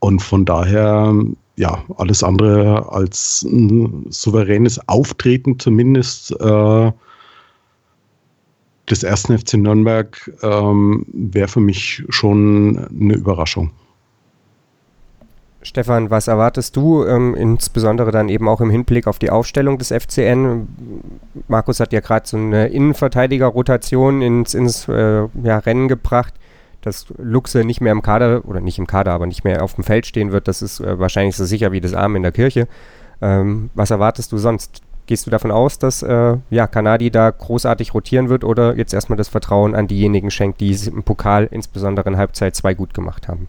Und 0.00 0.20
von 0.20 0.44
daher, 0.44 1.14
ja, 1.58 1.82
alles 1.96 2.22
andere 2.22 2.90
als 2.92 3.42
ein 3.42 4.06
souveränes 4.10 4.88
Auftreten 4.88 5.58
zumindest 5.58 6.30
äh, 6.40 6.92
des 8.88 9.02
ersten 9.02 9.36
FC 9.36 9.54
Nürnberg 9.54 10.32
ähm, 10.42 11.04
wäre 11.12 11.48
für 11.48 11.60
mich 11.60 12.04
schon 12.10 12.78
eine 12.88 13.14
Überraschung. 13.14 13.70
Stefan, 15.60 16.10
was 16.10 16.28
erwartest 16.28 16.76
du, 16.76 17.04
ähm, 17.04 17.34
insbesondere 17.34 18.12
dann 18.12 18.28
eben 18.28 18.48
auch 18.48 18.60
im 18.60 18.70
Hinblick 18.70 19.08
auf 19.08 19.18
die 19.18 19.28
Aufstellung 19.28 19.78
des 19.78 19.88
FCN? 19.88 20.68
Markus 21.48 21.80
hat 21.80 21.92
ja 21.92 21.98
gerade 21.98 22.26
so 22.26 22.36
eine 22.36 22.68
Innenverteidiger-Rotation 22.68 24.22
ins, 24.22 24.54
ins 24.54 24.88
äh, 24.88 25.26
ja, 25.42 25.58
Rennen 25.58 25.88
gebracht. 25.88 26.34
Dass 26.82 27.06
Luxe 27.18 27.64
nicht 27.64 27.80
mehr 27.80 27.92
im 27.92 28.02
Kader, 28.02 28.44
oder 28.44 28.60
nicht 28.60 28.78
im 28.78 28.86
Kader, 28.86 29.12
aber 29.12 29.26
nicht 29.26 29.44
mehr 29.44 29.62
auf 29.62 29.74
dem 29.74 29.84
Feld 29.84 30.06
stehen 30.06 30.32
wird, 30.32 30.48
das 30.48 30.62
ist 30.62 30.80
äh, 30.80 30.98
wahrscheinlich 30.98 31.36
so 31.36 31.44
sicher 31.44 31.72
wie 31.72 31.80
das 31.80 31.94
Arm 31.94 32.16
in 32.16 32.22
der 32.22 32.32
Kirche. 32.32 32.68
Ähm, 33.20 33.70
was 33.74 33.90
erwartest 33.90 34.32
du 34.32 34.38
sonst? 34.38 34.82
Gehst 35.06 35.26
du 35.26 35.30
davon 35.30 35.50
aus, 35.50 35.78
dass 35.78 36.02
äh, 36.02 36.36
ja, 36.50 36.66
Kanadi 36.66 37.10
da 37.10 37.30
großartig 37.30 37.94
rotieren 37.94 38.28
wird 38.28 38.44
oder 38.44 38.76
jetzt 38.76 38.92
erstmal 38.92 39.16
das 39.16 39.28
Vertrauen 39.28 39.74
an 39.74 39.86
diejenigen 39.86 40.30
schenkt, 40.30 40.60
die 40.60 40.70
es 40.70 40.86
im 40.86 41.02
Pokal 41.02 41.48
insbesondere 41.50 42.10
in 42.10 42.18
Halbzeit 42.18 42.54
2 42.54 42.74
gut 42.74 42.92
gemacht 42.92 43.26
haben? 43.26 43.48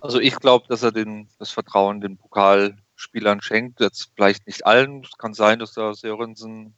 Also 0.00 0.18
ich 0.18 0.36
glaube, 0.36 0.64
dass 0.68 0.82
er 0.82 0.92
den, 0.92 1.28
das 1.38 1.50
Vertrauen 1.50 2.00
den 2.00 2.16
Pokalspielern 2.16 3.42
schenkt. 3.42 3.80
Jetzt 3.80 4.10
vielleicht 4.16 4.46
nicht 4.46 4.66
allen. 4.66 5.02
Es 5.04 5.18
kann 5.18 5.34
sein, 5.34 5.58
dass 5.58 5.74
da 5.74 5.92
Sörensen 5.92 6.74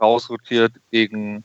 rausrotiert 0.00 0.72
gegen, 0.90 1.44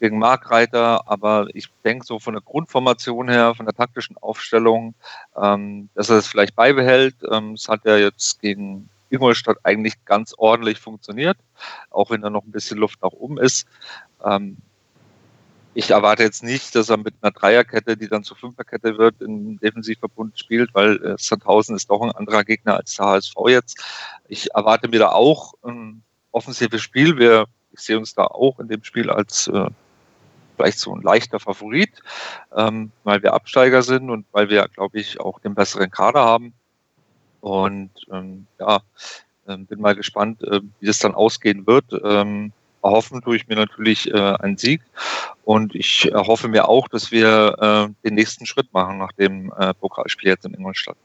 gegen 0.00 0.18
Markreiter, 0.18 1.08
aber 1.08 1.48
ich 1.54 1.68
denke 1.84 2.06
so 2.06 2.18
von 2.18 2.34
der 2.34 2.42
Grundformation 2.42 3.28
her, 3.28 3.54
von 3.54 3.66
der 3.66 3.74
taktischen 3.74 4.16
Aufstellung, 4.18 4.94
ähm, 5.36 5.88
dass 5.94 6.10
er 6.10 6.16
das 6.16 6.28
vielleicht 6.28 6.54
beibehält. 6.54 7.16
Ähm, 7.30 7.52
es 7.52 7.68
hat 7.68 7.84
ja 7.84 7.96
jetzt 7.96 8.40
gegen 8.40 8.88
Ingolstadt 9.10 9.58
eigentlich 9.64 10.04
ganz 10.04 10.34
ordentlich 10.36 10.78
funktioniert, 10.78 11.38
auch 11.90 12.10
wenn 12.10 12.20
da 12.20 12.30
noch 12.30 12.44
ein 12.44 12.52
bisschen 12.52 12.78
Luft 12.78 13.02
nach 13.02 13.12
oben 13.12 13.38
ist. 13.38 13.66
Ähm, 14.24 14.58
ich 15.74 15.90
erwarte 15.90 16.24
jetzt 16.24 16.42
nicht, 16.42 16.74
dass 16.74 16.88
er 16.88 16.96
mit 16.96 17.14
einer 17.20 17.30
Dreierkette, 17.30 17.96
die 17.96 18.08
dann 18.08 18.24
zur 18.24 18.36
Fünferkette 18.36 18.98
wird, 18.98 19.20
im 19.20 19.60
Defensivverbund 19.60 20.38
spielt, 20.38 20.74
weil 20.74 20.96
äh, 21.04 21.14
Sandhausen 21.18 21.76
ist 21.76 21.88
doch 21.88 22.02
ein 22.02 22.10
anderer 22.10 22.44
Gegner 22.44 22.76
als 22.76 22.96
der 22.96 23.06
HSV 23.06 23.34
jetzt. 23.46 23.80
Ich 24.26 24.52
erwarte 24.54 24.88
mir 24.88 24.98
da 24.98 25.10
auch 25.10 25.54
ein 25.62 26.02
offensives 26.32 26.82
Spiel. 26.82 27.16
Wir, 27.16 27.46
ich 27.72 27.80
sehe 27.80 27.96
uns 27.96 28.14
da 28.14 28.24
auch 28.24 28.58
in 28.58 28.68
dem 28.68 28.82
Spiel 28.82 29.08
als 29.10 29.46
äh, 29.48 29.70
vielleicht 30.58 30.78
so 30.80 30.94
ein 30.94 31.02
leichter 31.02 31.40
Favorit, 31.40 32.02
ähm, 32.54 32.90
weil 33.04 33.22
wir 33.22 33.32
Absteiger 33.32 33.82
sind 33.82 34.10
und 34.10 34.26
weil 34.32 34.50
wir, 34.50 34.66
glaube 34.68 34.98
ich, 34.98 35.20
auch 35.20 35.38
den 35.40 35.54
besseren 35.54 35.90
Kader 35.90 36.24
haben. 36.24 36.52
Und 37.40 37.90
ähm, 38.12 38.46
ja, 38.58 38.80
ähm, 39.46 39.66
bin 39.66 39.80
mal 39.80 39.94
gespannt, 39.94 40.42
äh, 40.42 40.60
wie 40.80 40.86
das 40.86 40.98
dann 40.98 41.14
ausgehen 41.14 41.66
wird. 41.66 41.84
Ähm, 42.04 42.52
erhoffen 42.82 43.22
tue 43.22 43.36
ich 43.36 43.46
mir 43.48 43.56
natürlich 43.56 44.10
äh, 44.10 44.34
einen 44.40 44.56
Sieg 44.56 44.82
und 45.44 45.74
ich 45.74 46.10
erhoffe 46.10 46.48
mir 46.48 46.68
auch, 46.68 46.88
dass 46.88 47.10
wir 47.10 47.56
äh, 47.58 48.08
den 48.08 48.14
nächsten 48.14 48.46
Schritt 48.46 48.72
machen 48.72 48.98
nach 48.98 49.12
dem 49.12 49.52
äh, 49.58 49.74
Pokalspiel 49.74 50.30
jetzt 50.30 50.44
in 50.44 50.54
Ingolstadt. 50.54 50.96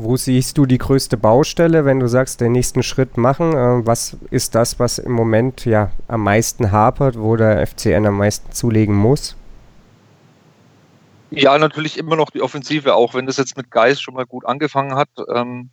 Wo 0.00 0.16
siehst 0.16 0.56
du 0.56 0.64
die 0.64 0.78
größte 0.78 1.16
Baustelle, 1.16 1.84
wenn 1.84 1.98
du 1.98 2.06
sagst, 2.06 2.40
den 2.40 2.52
nächsten 2.52 2.84
Schritt 2.84 3.16
machen? 3.16 3.52
Äh, 3.52 3.84
was 3.84 4.16
ist 4.30 4.54
das, 4.54 4.78
was 4.78 5.00
im 5.00 5.10
Moment 5.10 5.64
ja 5.64 5.90
am 6.06 6.22
meisten 6.22 6.70
hapert, 6.70 7.18
wo 7.18 7.34
der 7.34 7.66
FCN 7.66 8.06
am 8.06 8.16
meisten 8.16 8.52
zulegen 8.52 8.94
muss? 8.94 9.34
Ja, 11.30 11.58
natürlich 11.58 11.98
immer 11.98 12.14
noch 12.14 12.30
die 12.30 12.42
Offensive, 12.42 12.94
auch 12.94 13.14
wenn 13.14 13.26
das 13.26 13.38
jetzt 13.38 13.56
mit 13.56 13.72
Geist 13.72 14.00
schon 14.00 14.14
mal 14.14 14.24
gut 14.24 14.46
angefangen 14.46 14.94
hat. 14.94 15.08
Ähm, 15.34 15.70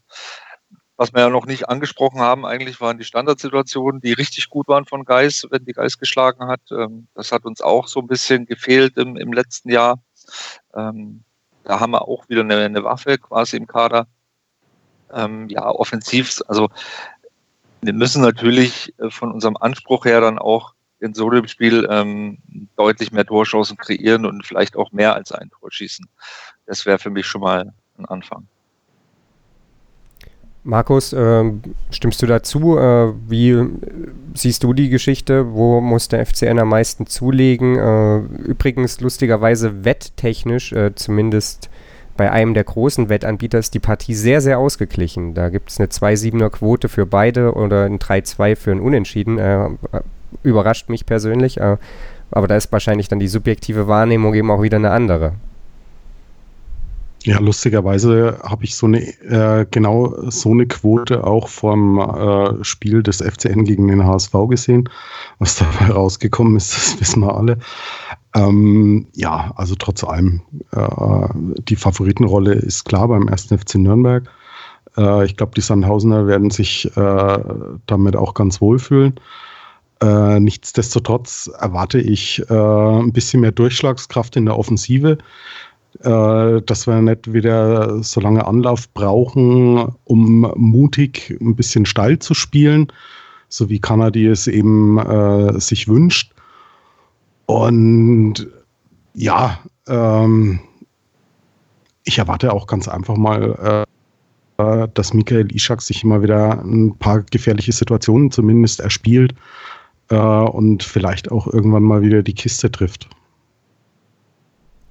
was 0.98 1.14
wir 1.14 1.22
ja 1.22 1.30
noch 1.30 1.46
nicht 1.46 1.70
angesprochen 1.70 2.20
haben, 2.20 2.48
eigentlich 2.48 2.82
waren 2.82 2.98
die 2.98 3.04
Standardsituationen, 3.04 4.02
die 4.02 4.14
richtig 4.14 4.50
gut 4.50 4.68
waren 4.68 4.86
von 4.86 5.06
Geist, 5.06 5.46
wenn 5.52 5.66
die 5.66 5.74
Geist 5.74 6.00
geschlagen 6.00 6.48
hat. 6.48 6.62
Ähm, 6.72 7.08
das 7.14 7.32
hat 7.32 7.46
uns 7.46 7.62
auch 7.62 7.88
so 7.88 8.00
ein 8.00 8.08
bisschen 8.08 8.48
gefehlt 8.48 8.98
im, 8.98 9.18
im 9.18 9.32
letzten 9.32 9.70
Jahr. 9.70 10.00
Ähm, 10.74 11.24
da 11.64 11.80
haben 11.80 11.92
wir 11.92 12.08
auch 12.08 12.28
wieder 12.28 12.42
eine, 12.42 12.58
eine 12.58 12.84
Waffe 12.84 13.20
quasi 13.20 13.58
im 13.58 13.68
Kader. 13.68 14.08
Ähm, 15.14 15.50
ja, 15.50 15.70
offensiv, 15.70 16.42
also 16.48 16.70
wir 17.82 17.94
müssen 17.94 18.22
natürlich 18.22 18.94
äh, 19.00 19.10
von 19.10 19.32
unserem 19.32 19.58
Anspruch 19.58 20.06
her 20.06 20.22
dann 20.22 20.40
auch 20.40 20.74
in 21.00 21.14
so 21.14 21.30
einem 21.30 21.48
Spiel 21.48 21.88
ähm, 21.90 22.38
deutlich 22.78 23.12
mehr 23.12 23.26
Torchancen 23.26 23.78
kreieren 23.78 24.26
und 24.26 24.46
vielleicht 24.46 24.76
auch 24.76 24.92
mehr 24.92 25.14
als 25.14 25.32
ein 25.32 25.50
Tor 25.50 25.72
schießen. 25.72 26.08
Das 26.66 26.86
wäre 26.86 27.00
für 27.00 27.10
mich 27.10 27.28
schon 27.28 27.42
mal 27.42 27.74
ein 27.98 28.06
Anfang. 28.06 28.48
Markus, 30.64 31.14
äh, 31.14 31.52
stimmst 31.92 32.24
du 32.24 32.26
dazu? 32.26 32.80
Äh, 32.80 33.14
wie 33.28 33.56
siehst 34.34 34.64
du 34.64 34.74
die 34.74 34.90
Geschichte? 34.90 35.54
Wo 35.54 35.80
muss 35.80 36.08
der 36.08 36.26
FCN 36.26 36.58
am 36.58 36.70
meisten 36.70 37.06
zulegen? 37.06 37.78
Äh, 37.78 38.18
übrigens, 38.50 39.00
lustigerweise 39.00 39.86
wetttechnisch, 39.86 40.74
äh, 40.74 40.96
zumindest 40.96 41.70
bei 42.18 42.32
einem 42.32 42.54
der 42.54 42.64
großen 42.64 43.10
Wettanbieter, 43.10 43.60
ist 43.60 43.74
die 43.74 43.80
Partie 43.80 44.14
sehr, 44.14 44.42
sehr 44.42 44.60
ausgeglichen. 44.60 45.34
Da 45.34 45.50
gibt 45.50 45.70
es 45.70 45.80
eine 45.80 45.88
2-7er 45.88 46.50
Quote 46.50 46.90
für 46.90 47.06
beide 47.06 47.54
oder 47.54 47.84
ein 47.84 48.00
3-2 48.00 48.56
für 48.56 48.72
ein 48.72 48.80
Unentschieden. 48.80 49.38
Äh, 49.38 49.70
überrascht 50.44 50.90
mich 50.90 51.06
persönlich. 51.06 51.60
Äh, 51.60 51.78
aber 52.32 52.48
da 52.48 52.56
ist 52.56 52.72
wahrscheinlich 52.72 53.08
dann 53.08 53.20
die 53.20 53.28
subjektive 53.28 53.88
Wahrnehmung 53.88 54.34
eben 54.34 54.52
auch 54.52 54.62
wieder 54.62 54.78
eine 54.78 54.92
andere. 54.92 55.34
Ja, 57.26 57.40
lustigerweise 57.40 58.40
habe 58.44 58.66
ich 58.66 58.76
so 58.76 58.86
eine 58.86 59.00
äh, 59.00 59.66
genau 59.72 60.14
so 60.30 60.52
eine 60.52 60.68
Quote 60.68 61.24
auch 61.24 61.48
vom 61.48 61.98
äh, 61.98 62.64
Spiel 62.64 63.02
des 63.02 63.18
FCN 63.18 63.66
gegen 63.66 63.88
den 63.88 64.06
HSV 64.06 64.32
gesehen. 64.48 64.90
Was 65.40 65.56
dabei 65.56 65.92
rausgekommen 65.92 66.56
ist, 66.56 66.74
das 66.76 67.00
wissen 67.00 67.22
wir 67.22 67.36
alle. 67.36 67.58
Ähm, 68.36 69.08
ja, 69.16 69.54
also 69.56 69.76
trotz 69.76 70.04
allem, 70.04 70.42
äh, 70.72 71.28
die 71.68 71.76
Favoritenrolle 71.76 72.54
ist 72.54 72.84
klar 72.86 73.08
beim 73.08 73.28
ersten 73.28 73.58
FC 73.58 73.76
Nürnberg. 73.76 74.30
Äh, 74.98 75.26
ich 75.26 75.38
glaube, 75.38 75.54
die 75.56 75.62
Sandhausener 75.62 76.28
werden 76.28 76.52
sich 76.52 76.86
äh, 76.98 77.40
damit 77.86 78.16
auch 78.16 78.34
ganz 78.34 78.62
wohlfühlen. 78.62 79.16
Äh, 80.02 80.40
nichtsdestotrotz 80.42 81.50
erwarte 81.60 82.00
ich 82.00 82.44
ein 82.50 83.14
bisschen 83.14 83.42
mehr 83.42 83.54
Durchschlagskraft 83.54 84.36
in 84.36 84.46
der 84.46 84.60
Offensive 84.60 85.18
äh, 86.02 86.62
dass 86.62 86.88
wir 86.88 87.02
nicht 87.02 87.32
wieder 87.32 88.04
so 88.04 88.20
lange 88.20 88.46
Anlauf 88.46 88.90
brauchen, 88.94 89.94
um 90.04 90.42
mutig 90.56 91.38
ein 91.40 91.56
bisschen 91.56 91.86
steil 91.86 92.20
zu 92.20 92.34
spielen, 92.34 92.88
so 93.48 93.70
wie 93.70 93.80
Kanadi 93.80 94.28
es 94.28 94.48
eben 94.48 94.98
äh, 94.98 95.60
sich 95.60 95.88
wünscht. 95.88 96.35
Und 97.46 98.48
ja, 99.14 99.60
ähm, 99.88 100.60
ich 102.04 102.18
erwarte 102.18 102.54
auch 102.54 102.68
ganz 102.68 102.88
einfach 102.88 103.18
mal, 103.18 103.86
äh, 104.58 104.88
dass 104.94 105.14
Michael 105.14 105.54
Ishak 105.54 105.82
sich 105.82 106.04
immer 106.04 106.22
wieder 106.22 106.62
ein 106.64 106.96
paar 106.98 107.22
gefährliche 107.24 107.74
Situationen 107.74 108.32
zumindest 108.32 108.80
erspielt 108.80 109.36
äh, 110.10 110.16
und 110.16 110.84
vielleicht 110.84 111.32
auch 111.32 111.48
irgendwann 111.48 111.84
mal 111.84 112.02
wieder 112.02 112.24
die 112.24 112.34
Kiste 112.34 112.72
trifft. 112.72 113.10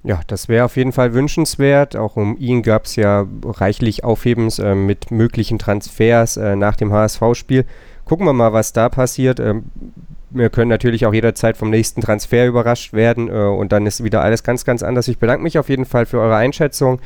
Ja, 0.02 0.20
das 0.26 0.48
wäre 0.48 0.66
auf 0.66 0.76
jeden 0.76 0.92
Fall 0.92 1.14
wünschenswert. 1.14 1.96
Auch 1.96 2.16
um 2.16 2.36
ihn 2.36 2.62
gab 2.62 2.84
es 2.84 2.96
ja 2.96 3.26
reichlich 3.42 4.04
Aufhebens 4.04 4.58
äh, 4.58 4.74
mit 4.74 5.10
möglichen 5.10 5.58
Transfers 5.58 6.36
äh, 6.36 6.56
nach 6.56 6.76
dem 6.76 6.92
HSV-Spiel. 6.92 7.64
Gucken 8.04 8.26
wir 8.26 8.34
mal, 8.34 8.52
was 8.52 8.74
da 8.74 8.90
passiert. 8.90 9.40
Ähm, 9.40 9.64
wir 10.34 10.50
können 10.50 10.68
natürlich 10.68 11.06
auch 11.06 11.14
jederzeit 11.14 11.56
vom 11.56 11.70
nächsten 11.70 12.00
Transfer 12.00 12.46
überrascht 12.46 12.92
werden 12.92 13.28
äh, 13.28 13.32
und 13.32 13.72
dann 13.72 13.86
ist 13.86 14.04
wieder 14.04 14.22
alles 14.22 14.42
ganz, 14.42 14.64
ganz 14.64 14.82
anders. 14.82 15.08
Ich 15.08 15.18
bedanke 15.18 15.42
mich 15.42 15.58
auf 15.58 15.68
jeden 15.68 15.84
Fall 15.84 16.06
für 16.06 16.20
eure 16.20 16.36
Einschätzung 16.36 17.00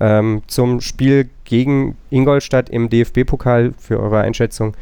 ähm, 0.00 0.42
zum 0.46 0.80
Spiel 0.80 1.28
gegen 1.44 1.96
Ingolstadt 2.10 2.70
im 2.70 2.88
DFB-Pokal, 2.88 3.74
für 3.78 4.00
eure 4.00 4.20
Einschätzung 4.20 4.74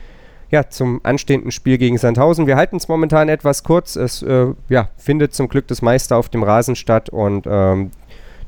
ja, 0.51 0.71
zum 0.71 1.01
anstehenden 1.03 1.51
Spiel 1.51 1.77
gegen 1.77 1.99
Sandhausen. 1.99 2.47
Wir 2.47 2.57
halten 2.57 2.77
es 2.77 2.89
momentan 2.89 3.29
etwas 3.29 3.65
kurz. 3.65 3.97
Es 3.97 4.23
äh, 4.23 4.47
ja, 4.69 4.89
findet 4.97 5.35
zum 5.35 5.49
Glück 5.49 5.67
das 5.67 5.83
Meister 5.83 6.17
auf 6.17 6.29
dem 6.31 6.43
Rasen 6.43 6.75
statt 6.75 7.11
und 7.11 7.47
ähm, 7.47 7.91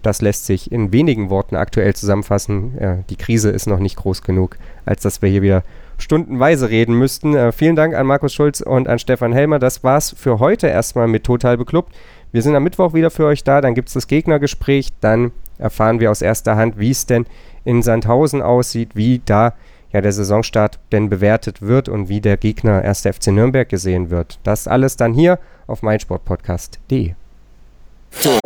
das 0.03 0.23
lässt 0.23 0.47
sich 0.47 0.73
in 0.73 0.93
wenigen 0.93 1.29
Worten 1.29 1.57
aktuell 1.57 1.95
zusammenfassen. 1.95 2.79
Äh, 2.79 2.97
die 3.11 3.17
Krise 3.17 3.51
ist 3.51 3.67
noch 3.67 3.81
nicht 3.81 3.97
groß 3.97 4.23
genug, 4.23 4.57
als 4.87 5.03
dass 5.03 5.21
wir 5.21 5.29
hier 5.29 5.43
wieder 5.43 5.63
stundenweise 6.01 6.71
reden 6.71 6.95
müssten. 6.95 7.35
Äh, 7.35 7.53
vielen 7.53 7.77
Dank 7.77 7.95
an 7.95 8.07
Markus 8.07 8.35
Schulz 8.35 8.61
und 8.61 8.89
an 8.89 8.99
Stefan 8.99 9.33
Helmer. 9.33 9.59
Das 9.59 9.85
war's 9.85 10.15
für 10.17 10.39
heute 10.39 10.67
erstmal 10.67 11.07
mit 11.07 11.25
Total 11.25 11.57
Beklubbt. 11.57 11.95
Wir 12.33 12.43
sind 12.43 12.55
am 12.55 12.63
Mittwoch 12.63 12.95
wieder 12.95 13.11
für 13.11 13.27
euch 13.27 13.45
da. 13.45 13.61
Dann 13.61 13.75
gibt 13.75 13.89
es 13.89 13.95
das 13.95 14.07
Gegnergespräch. 14.07 14.91
Dann 15.01 15.33
erfahren 15.59 16.01
wir 16.01 16.11
aus 16.11 16.23
erster 16.23 16.57
Hand, 16.57 16.79
wie 16.79 16.91
es 16.91 17.07
denn 17.07 17.27
in 17.65 17.83
Sandhausen 17.83 18.43
aussieht, 18.43 18.91
wie 18.95 19.21
da 19.25 19.55
ja, 19.93 20.01
der 20.01 20.13
Saisonstart 20.13 20.79
denn 20.93 21.09
bewertet 21.09 21.63
wird 21.63 21.89
und 21.89 22.09
wie 22.09 22.21
der 22.21 22.37
Gegner 22.37 22.83
1. 22.83 23.03
FC 23.03 23.29
Nürnberg 23.29 23.69
gesehen 23.69 24.11
wird. 24.11 24.39
Das 24.45 24.69
alles 24.69 24.97
dann 24.97 25.13
hier 25.13 25.39
auf 25.67 25.83
meinsportpodcast.de. 25.83 27.15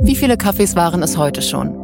Wie 0.00 0.16
viele 0.16 0.36
Kaffees 0.36 0.76
waren 0.76 1.02
es 1.02 1.16
heute 1.16 1.42
schon? 1.42 1.83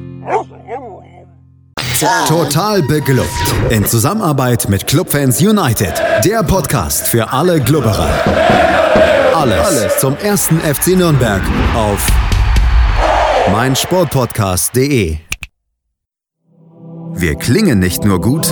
Total 2.27 2.81
beglückt. 2.81 3.27
In 3.69 3.85
Zusammenarbeit 3.85 4.67
mit 4.69 4.87
Clubfans 4.87 5.39
United. 5.39 5.93
Der 6.25 6.41
Podcast 6.41 7.07
für 7.07 7.31
alle 7.31 7.61
Glubberer. 7.61 8.09
Alles, 9.35 9.65
Alles 9.65 9.97
zum 9.99 10.17
ersten 10.17 10.59
FC 10.59 10.97
Nürnberg 10.97 11.41
auf 11.75 12.07
meinsportpodcast.de. 13.51 15.17
Wir 17.13 17.35
klingen 17.35 17.79
nicht 17.79 18.03
nur 18.03 18.19
gut, 18.19 18.51